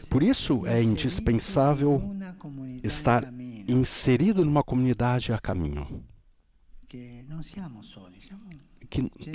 Por 0.10 0.24
isso 0.24 0.66
é 0.66 0.82
indispensável 0.82 2.16
estar 2.84 3.32
inserido 3.68 4.44
numa 4.46 4.64
comunidade 4.64 5.32
a 5.34 5.40
caminho. 5.40 6.04
Que 6.88 7.26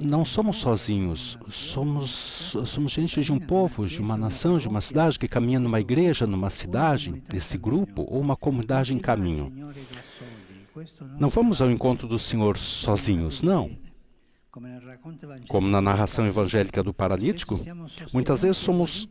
não 0.02 0.24
somos 0.24 0.56
sozinhos, 0.56 1.38
somos, 1.46 2.56
somos 2.66 2.90
gente 2.90 3.20
de 3.20 3.32
um 3.32 3.38
povo, 3.38 3.86
de 3.86 4.00
uma 4.00 4.16
nação, 4.16 4.58
de 4.58 4.66
uma 4.66 4.80
cidade 4.80 5.16
que 5.16 5.28
caminha 5.28 5.60
numa 5.60 5.78
igreja, 5.78 6.26
numa 6.26 6.50
cidade, 6.50 7.12
desse 7.28 7.56
grupo, 7.56 8.02
ou 8.08 8.20
uma 8.20 8.36
comunidade 8.36 8.92
em 8.92 8.98
caminho. 8.98 9.52
Não 11.20 11.28
vamos 11.28 11.62
ao 11.62 11.70
encontro 11.70 12.08
do 12.08 12.18
Senhor 12.18 12.58
sozinhos, 12.58 13.42
não. 13.42 13.70
Como 15.48 15.66
na 15.66 15.80
narração 15.80 16.26
evangélica 16.26 16.82
do 16.82 16.94
paralítico, 16.94 17.58
muitas 18.12 18.42
vezes 18.42 18.58
somos 18.58 19.08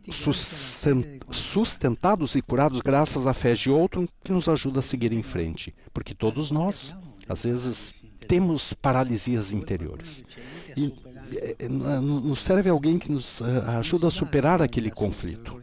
sustentados 1.30 2.36
e 2.36 2.42
curados 2.42 2.80
graças 2.80 3.28
à 3.28 3.34
fé 3.34 3.54
de 3.54 3.70
outro 3.70 4.08
que 4.24 4.32
nos 4.32 4.48
ajuda 4.48 4.80
a 4.80 4.82
seguir 4.82 5.12
em 5.12 5.22
frente, 5.22 5.74
porque 5.94 6.16
todos 6.16 6.50
nós, 6.50 6.96
às 7.28 7.44
vezes, 7.44 8.06
temos 8.28 8.74
paralisias 8.74 9.52
interiores. 9.52 10.24
E, 10.78 10.94
é, 11.36 11.56
é, 11.60 11.68
nos 11.70 12.40
serve 12.42 12.70
alguém 12.70 12.98
que 12.98 13.12
nos 13.12 13.42
ajuda 13.42 14.08
a 14.08 14.12
superar 14.12 14.62
aquele 14.62 14.90
conflito. 14.90 15.62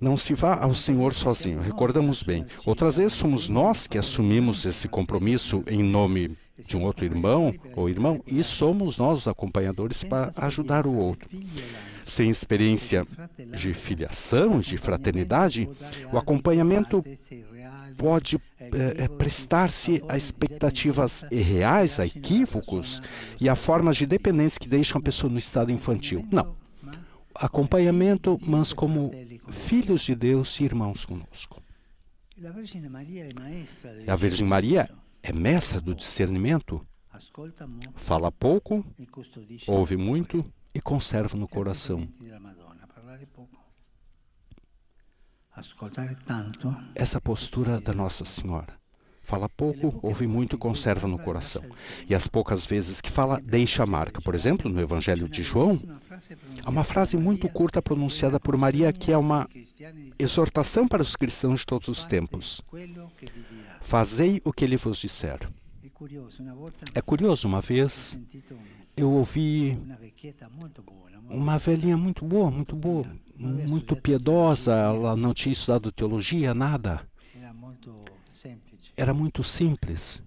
Não 0.00 0.16
se 0.16 0.34
vá 0.34 0.60
ao 0.60 0.74
Senhor 0.74 1.12
sozinho, 1.12 1.60
recordamos 1.60 2.22
bem. 2.22 2.44
Outras 2.66 2.96
vezes 2.96 3.12
somos 3.12 3.48
nós 3.48 3.86
que 3.86 3.98
assumimos 3.98 4.64
esse 4.64 4.88
compromisso 4.88 5.62
em 5.66 5.82
nome 5.82 6.36
de 6.66 6.76
um 6.76 6.82
outro 6.82 7.04
irmão 7.04 7.54
ou 7.76 7.88
irmão 7.88 8.22
e 8.26 8.42
somos 8.42 8.98
nós 8.98 9.20
os 9.20 9.28
acompanhadores 9.28 10.04
para 10.04 10.32
ajudar 10.36 10.86
o 10.86 10.96
outro. 10.96 11.28
Sem 12.00 12.30
experiência 12.30 13.06
de 13.56 13.72
filiação, 13.72 14.60
de 14.60 14.76
fraternidade, 14.76 15.68
o 16.12 16.18
acompanhamento 16.18 17.04
pode 17.96 18.40
é, 18.58 19.06
prestar-se 19.08 20.02
a 20.08 20.16
expectativas 20.16 21.24
irreais, 21.30 22.00
a 22.00 22.06
equívocos 22.06 23.00
e 23.40 23.48
a 23.48 23.54
formas 23.54 23.96
de 23.96 24.06
dependência 24.06 24.58
que 24.58 24.68
deixam 24.68 24.98
a 24.98 25.02
pessoa 25.02 25.32
no 25.32 25.38
estado 25.38 25.70
infantil. 25.70 26.26
Não. 26.30 26.56
Acompanhamento, 27.34 28.38
mas 28.42 28.72
como 28.72 29.10
filhos 29.48 30.02
de 30.02 30.14
Deus 30.14 30.58
e 30.60 30.64
irmãos 30.64 31.04
conosco. 31.04 31.62
A 34.06 34.16
Virgem 34.16 34.46
Maria 34.46 34.88
é 35.22 35.32
mestra 35.32 35.80
do 35.80 35.94
discernimento, 35.94 36.84
fala 37.94 38.32
pouco, 38.32 38.84
ouve 39.66 39.96
muito 39.96 40.44
e 40.74 40.80
conserva 40.80 41.36
no 41.36 41.46
coração. 41.46 42.08
Essa 46.94 47.20
postura 47.20 47.80
da 47.80 47.92
Nossa 47.92 48.24
Senhora. 48.24 48.82
Fala 49.24 49.48
pouco, 49.48 50.00
ouve 50.02 50.26
muito, 50.26 50.58
conserva 50.58 51.06
no 51.06 51.16
coração. 51.16 51.62
E 52.08 52.14
as 52.14 52.26
poucas 52.26 52.66
vezes 52.66 53.00
que 53.00 53.10
fala, 53.10 53.40
deixa 53.40 53.84
a 53.84 53.86
marca. 53.86 54.20
Por 54.20 54.34
exemplo, 54.34 54.68
no 54.68 54.80
Evangelho 54.80 55.28
de 55.28 55.42
João, 55.44 55.80
há 56.64 56.68
uma 56.68 56.82
frase 56.82 57.16
muito 57.16 57.48
curta 57.48 57.80
pronunciada 57.80 58.40
por 58.40 58.56
Maria 58.56 58.92
que 58.92 59.12
é 59.12 59.16
uma 59.16 59.48
exortação 60.18 60.88
para 60.88 61.02
os 61.02 61.14
cristãos 61.14 61.60
de 61.60 61.66
todos 61.66 61.88
os 61.88 62.04
tempos. 62.04 62.60
Fazei 63.82 64.40
o 64.44 64.52
que 64.52 64.64
ele 64.64 64.76
vos 64.76 64.98
disser. 64.98 65.38
É 66.94 67.02
curioso, 67.02 67.46
uma 67.46 67.60
vez 67.60 68.18
eu 68.96 69.10
ouvi 69.10 69.76
uma 71.28 71.58
velhinha 71.58 71.96
muito 71.96 72.24
boa, 72.24 72.50
muito 72.50 72.76
boa, 72.76 73.04
muito 73.36 73.96
piedosa, 73.96 74.72
ela 74.72 75.16
não 75.16 75.34
tinha 75.34 75.52
estudado 75.52 75.92
teologia, 75.92 76.54
nada. 76.54 77.06
Era 78.96 79.12
muito 79.12 79.42
simples. 79.42 80.22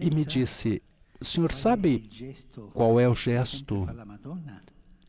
E 0.00 0.10
me 0.10 0.24
disse: 0.24 0.82
O 1.20 1.24
senhor 1.24 1.52
sabe 1.52 2.08
qual 2.72 2.98
é 2.98 3.08
o 3.08 3.14
gesto 3.14 3.86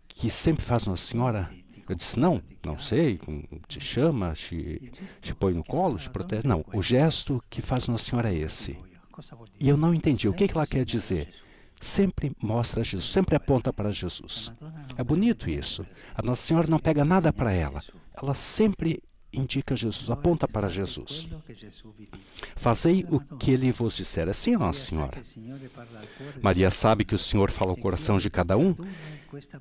que 0.08 0.30
sempre 0.30 0.64
faz 0.64 0.86
Nossa 0.86 1.04
Senhora? 1.04 1.50
Eu 1.90 1.96
disse: 1.96 2.20
Não, 2.20 2.42
não 2.66 2.80
sei. 2.80 3.20
Te 3.68 3.82
chama, 3.82 4.34
te, 4.34 4.92
te 5.20 5.34
põe 5.34 5.54
no 5.54 5.64
colo, 5.64 5.98
te 5.98 6.10
protege. 6.10 6.48
Não, 6.48 6.64
o 6.74 6.82
gesto 6.82 7.44
que 7.50 7.62
faz 7.62 7.88
Nossa 7.88 8.04
Senhora 8.04 8.32
é 8.32 8.38
esse. 8.38 8.78
E 9.60 9.68
eu 9.68 9.76
não 9.76 9.94
entendi. 9.94 10.30
O 10.30 10.34
que, 10.34 10.48
que 10.48 10.56
ela 10.56 10.68
quer 10.68 10.86
dizer? 10.86 11.28
sempre 11.80 12.36
mostra 12.42 12.84
Jesus, 12.84 13.10
sempre 13.10 13.36
aponta 13.36 13.72
para 13.72 13.92
Jesus. 13.92 14.52
É 14.98 15.04
bonito 15.04 15.50
isso. 15.50 15.86
A 16.14 16.22
Nossa 16.22 16.42
Senhora 16.42 16.68
não 16.68 16.80
pega 16.80 17.06
nada 17.06 17.32
para 17.32 17.52
ela. 17.52 17.82
Ela 18.22 18.34
sempre 18.34 19.02
indica 19.32 19.76
Jesus, 19.76 20.10
aponta 20.10 20.48
para 20.48 20.68
Jesus. 20.68 21.30
Fazei 22.56 23.06
o 23.10 23.20
que 23.38 23.52
ele 23.52 23.72
vos 23.72 23.96
disser. 23.96 24.28
Assim, 24.28 24.58
Nossa 24.58 24.80
Senhora. 24.80 25.22
Maria 26.42 26.70
sabe 26.70 27.06
que 27.06 27.16
o 27.16 27.20
Senhor 27.20 27.50
fala 27.52 27.72
ao 27.72 27.78
coração 27.78 28.18
de 28.18 28.30
cada 28.30 28.58
um 28.58 28.76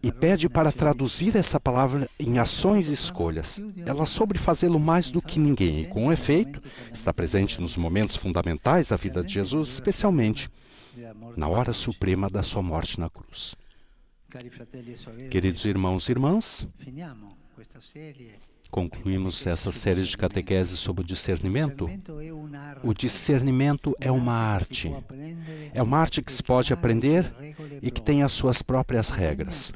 e 0.02 0.10
pede 0.10 0.48
para 0.48 0.72
traduzir 0.72 1.36
essa 1.36 1.60
palavra 1.60 2.08
em 2.18 2.38
ações 2.38 2.88
e 2.88 2.94
escolhas. 2.94 3.60
Ela 3.84 4.06
soube 4.06 4.38
fazê-lo 4.38 4.78
mais 4.78 5.10
do 5.10 5.20
que 5.20 5.38
ninguém. 5.38 5.80
e, 5.80 5.86
com 5.86 6.12
efeito, 6.12 6.62
está 6.92 7.12
presente 7.12 7.60
nos 7.60 7.76
momentos 7.76 8.16
fundamentais 8.16 8.88
da 8.88 8.96
vida 8.96 9.22
de 9.22 9.34
Jesus, 9.34 9.70
especialmente 9.70 10.50
na 11.36 11.48
hora 11.48 11.72
suprema 11.72 12.28
da 12.28 12.42
sua 12.42 12.62
morte 12.62 12.98
na 12.98 13.08
cruz. 13.08 13.54
Queridos 15.30 15.64
irmãos 15.64 16.08
e 16.08 16.12
irmãs, 16.12 16.66
concluímos 18.70 19.46
essa 19.46 19.72
série 19.72 20.02
de 20.02 20.16
catequeses 20.16 20.78
sobre 20.78 21.02
o 21.02 21.06
discernimento. 21.06 21.88
O 22.82 22.94
discernimento 22.94 23.96
é 24.00 24.10
uma 24.10 24.34
arte. 24.34 24.92
É 25.72 25.82
uma 25.82 25.98
arte 25.98 26.22
que 26.22 26.32
se 26.32 26.42
pode 26.42 26.72
aprender 26.72 27.32
e 27.82 27.90
que 27.90 28.02
tem 28.02 28.22
as 28.22 28.32
suas 28.32 28.62
próprias 28.62 29.10
regras. 29.10 29.72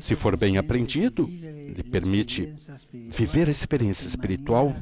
Se 0.00 0.14
for 0.14 0.36
bem 0.36 0.56
aprendido, 0.56 1.28
ele 1.28 1.82
permite 1.82 2.52
viver 2.92 3.48
a 3.48 3.50
experiência 3.50 4.06
espiritual 4.06 4.74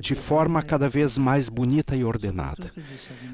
de 0.00 0.14
forma 0.14 0.62
cada 0.62 0.88
vez 0.88 1.18
mais 1.18 1.48
bonita 1.48 1.94
e 1.94 2.04
ordenada. 2.04 2.72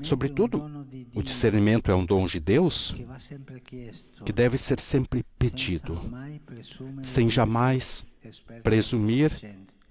Sobretudo, 0.02 0.68
o 1.14 1.22
discernimento 1.22 1.90
é 1.90 1.94
um 1.94 2.04
dom 2.04 2.26
de 2.26 2.40
Deus 2.40 2.94
que 4.24 4.32
deve 4.32 4.58
ser 4.58 4.80
sempre 4.80 5.24
pedido, 5.38 6.00
sem 7.02 7.28
jamais 7.28 8.04
presumir 8.62 9.30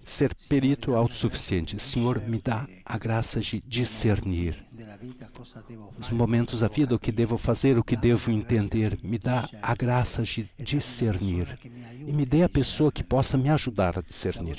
ser 0.04 0.36
perito 0.48 0.95
autossuficiente. 0.95 1.80
Senhor, 1.80 2.21
me 2.21 2.39
dá 2.39 2.67
a 2.86 2.98
graça 2.98 3.39
de 3.39 3.62
discernir 3.65 4.64
os 6.00 6.10
momentos 6.10 6.60
da 6.60 6.68
vida, 6.68 6.96
o 6.96 7.00
que 7.00 7.12
devo 7.12 7.38
fazer, 7.38 7.78
o 7.78 7.84
que 7.84 7.96
devo 7.96 8.32
entender. 8.32 8.98
Me 9.04 9.18
dá 9.18 9.48
a 9.62 9.74
graça 9.76 10.24
de 10.24 10.50
discernir 10.60 11.48
e 12.06 12.12
me 12.12 12.26
dê 12.26 12.44
a 12.44 12.50
pessoa 12.50 12.92
que 12.92 13.04
possa 13.04 13.38
me 13.38 13.50
ajudar 13.50 13.98
a 13.98 14.02
discernir. 14.02 14.58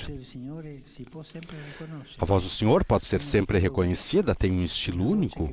A 2.19 2.25
voz 2.25 2.43
do 2.43 2.49
Senhor 2.49 2.83
pode 2.83 3.05
ser 3.05 3.21
sempre 3.21 3.59
reconhecida, 3.59 4.35
tem 4.35 4.51
um 4.51 4.63
estilo 4.63 5.07
único. 5.07 5.49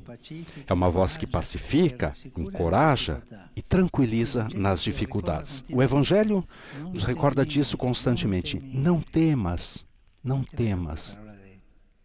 É 0.67 0.73
uma 0.73 0.91
voz 0.91 1.17
que 1.17 1.27
pacifica, 1.27 2.13
encoraja 2.37 3.23
e 3.55 3.63
tranquiliza 3.63 4.49
nas 4.55 4.83
dificuldades. 4.83 5.65
O 5.71 5.83
Evangelho 5.83 6.47
nos 6.93 7.05
recorda 7.05 7.45
disso 7.45 7.77
constantemente. 7.77 8.59
Não 8.61 9.01
temas, 9.01 9.87
não 10.23 10.43
temas. 10.43 11.19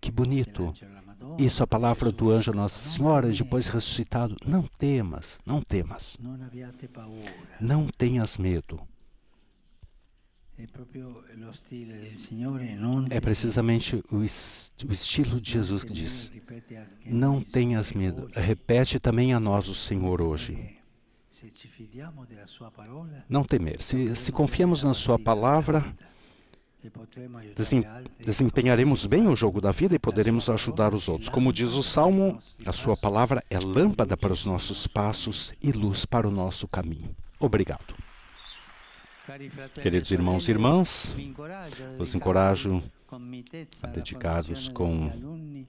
Que 0.01 0.11
bonito 0.11 0.73
isso 1.39 1.63
a 1.63 1.67
palavra 1.67 2.11
do 2.11 2.29
anjo 2.31 2.53
Nossa 2.53 2.79
Senhora, 2.79 3.31
depois 3.31 3.67
ressuscitado. 3.67 4.35
Não 4.45 4.63
temas, 4.63 5.39
não 5.45 5.61
temas. 5.61 6.17
Não 7.59 7.87
tenhas 7.87 8.37
medo. 8.37 8.79
É 13.09 13.21
precisamente 13.21 14.03
o 14.11 14.23
estilo 14.23 15.39
de 15.39 15.51
Jesus 15.51 15.85
que 15.85 15.93
diz: 15.93 16.31
Não 17.05 17.41
tenhas 17.41 17.93
medo. 17.93 18.29
Repete 18.33 18.99
também 18.99 19.33
a 19.33 19.39
nós 19.39 19.69
o 19.69 19.75
Senhor 19.75 20.21
hoje. 20.21 20.77
Não 23.29 23.45
temer. 23.45 23.81
Se, 23.81 24.13
se 24.15 24.31
confiamos 24.33 24.83
na 24.83 24.93
Sua 24.93 25.17
palavra, 25.17 25.95
desempenharemos 28.25 29.05
bem 29.05 29.27
o 29.27 29.35
jogo 29.35 29.59
da 29.59 29.71
vida 29.71 29.95
e 29.95 29.99
poderemos 29.99 30.49
ajudar 30.49 30.93
os 30.93 31.09
outros. 31.09 31.29
Como 31.29 31.51
diz 31.51 31.73
o 31.73 31.83
Salmo, 31.83 32.39
a 32.65 32.71
sua 32.71 32.95
palavra 32.95 33.43
é 33.49 33.59
lâmpada 33.59 34.15
para 34.15 34.31
os 34.31 34.45
nossos 34.45 34.87
passos 34.87 35.53
e 35.61 35.71
luz 35.71 36.05
para 36.05 36.27
o 36.27 36.31
nosso 36.31 36.67
caminho. 36.67 37.15
Obrigado. 37.39 37.95
Queridos 39.81 40.09
irmãos 40.11 40.47
e 40.47 40.51
irmãs, 40.51 41.13
os 41.99 42.15
encorajo 42.15 42.81
a 43.83 43.87
dedicar-vos 43.87 44.69
com 44.69 45.65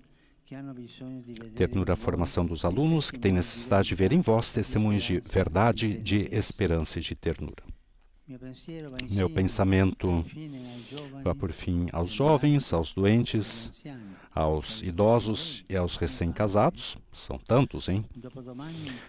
ternura 1.55 1.93
à 1.93 1.97
formação 1.97 2.47
dos 2.47 2.65
alunos 2.65 3.11
que 3.11 3.19
têm 3.19 3.33
necessidade 3.33 3.89
de 3.89 3.95
ver 3.95 4.13
em 4.13 4.21
vós 4.21 4.53
testemunhos 4.53 5.03
de 5.03 5.21
verdade, 5.21 5.99
de 5.99 6.29
esperança 6.35 6.99
e 6.99 7.03
de 7.03 7.15
ternura. 7.15 7.63
Meu 9.11 9.29
pensamento 9.29 10.25
vai 11.25 11.35
por 11.35 11.53
fim 11.53 11.89
aos 11.93 12.13
jovens, 12.13 12.73
aos 12.73 12.93
doentes, 12.93 13.85
aos 14.33 14.83
idosos 14.83 15.65
e 15.69 15.77
aos 15.77 15.97
recém-casados. 15.97 16.97
São 17.13 17.39
tantos, 17.39 17.89
hein? 17.89 18.05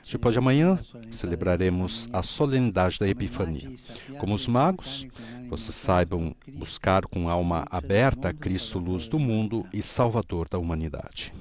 Depois 0.09 0.33
de 0.33 0.39
amanhã, 0.39 0.79
celebraremos 1.11 2.07
a 2.11 2.23
solenidade 2.23 2.97
da 2.97 3.07
Epifania. 3.07 3.71
Como 4.17 4.33
os 4.33 4.47
magos, 4.47 5.05
vocês 5.49 5.75
saibam 5.75 6.35
buscar 6.53 7.05
com 7.05 7.29
alma 7.29 7.65
aberta 7.69 8.33
Cristo, 8.33 8.79
luz 8.79 9.07
do 9.07 9.19
mundo 9.19 9.67
e 9.71 9.83
Salvador 9.83 10.47
da 10.49 10.57
humanidade. 10.57 11.31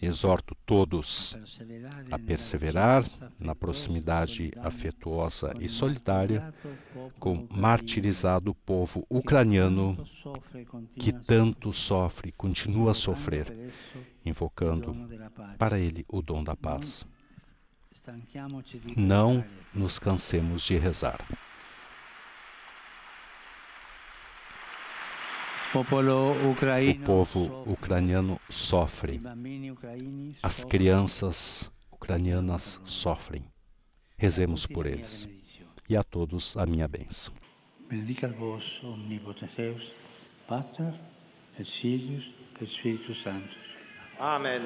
Exorto 0.00 0.54
todos 0.64 1.36
a 2.10 2.18
perseverar 2.18 3.04
na 3.38 3.54
proximidade 3.54 4.50
afetuosa 4.58 5.52
e 5.60 5.68
solidária 5.68 6.54
com 7.18 7.34
o 7.34 7.48
martirizado 7.54 8.54
povo 8.54 9.04
ucraniano 9.10 10.06
que 10.98 11.12
tanto 11.12 11.72
sofre, 11.72 12.32
continua 12.32 12.92
a 12.92 12.94
sofrer, 12.94 13.72
invocando 14.24 14.96
para 15.58 15.78
ele 15.78 16.04
o 16.08 16.22
dom 16.22 16.42
da 16.42 16.56
paz. 16.56 17.06
Não 18.96 19.44
nos 19.74 19.98
cansemos 19.98 20.62
de 20.62 20.76
rezar. 20.76 21.26
O 25.74 25.84
povo 27.04 27.70
ucraniano 27.70 28.40
sofre. 28.48 29.20
As 30.42 30.64
crianças 30.64 31.70
ucranianas 31.92 32.80
sofrem. 32.86 33.44
Rezemos 34.16 34.66
por 34.66 34.86
eles. 34.86 35.28
E 35.88 35.96
a 35.96 36.02
todos 36.02 36.56
a 36.56 36.64
minha 36.64 36.88
bênção. 36.88 37.34
Benedicat 37.88 38.34
vos 38.34 38.82
omnipotens 38.84 39.54
Deus, 39.56 39.92
Pater 40.46 40.92
et 41.58 41.64
Filius 41.64 42.32
et 42.60 42.66
Spiritus 42.66 43.22
Sanctus. 43.22 43.56
Amen. 44.18 44.60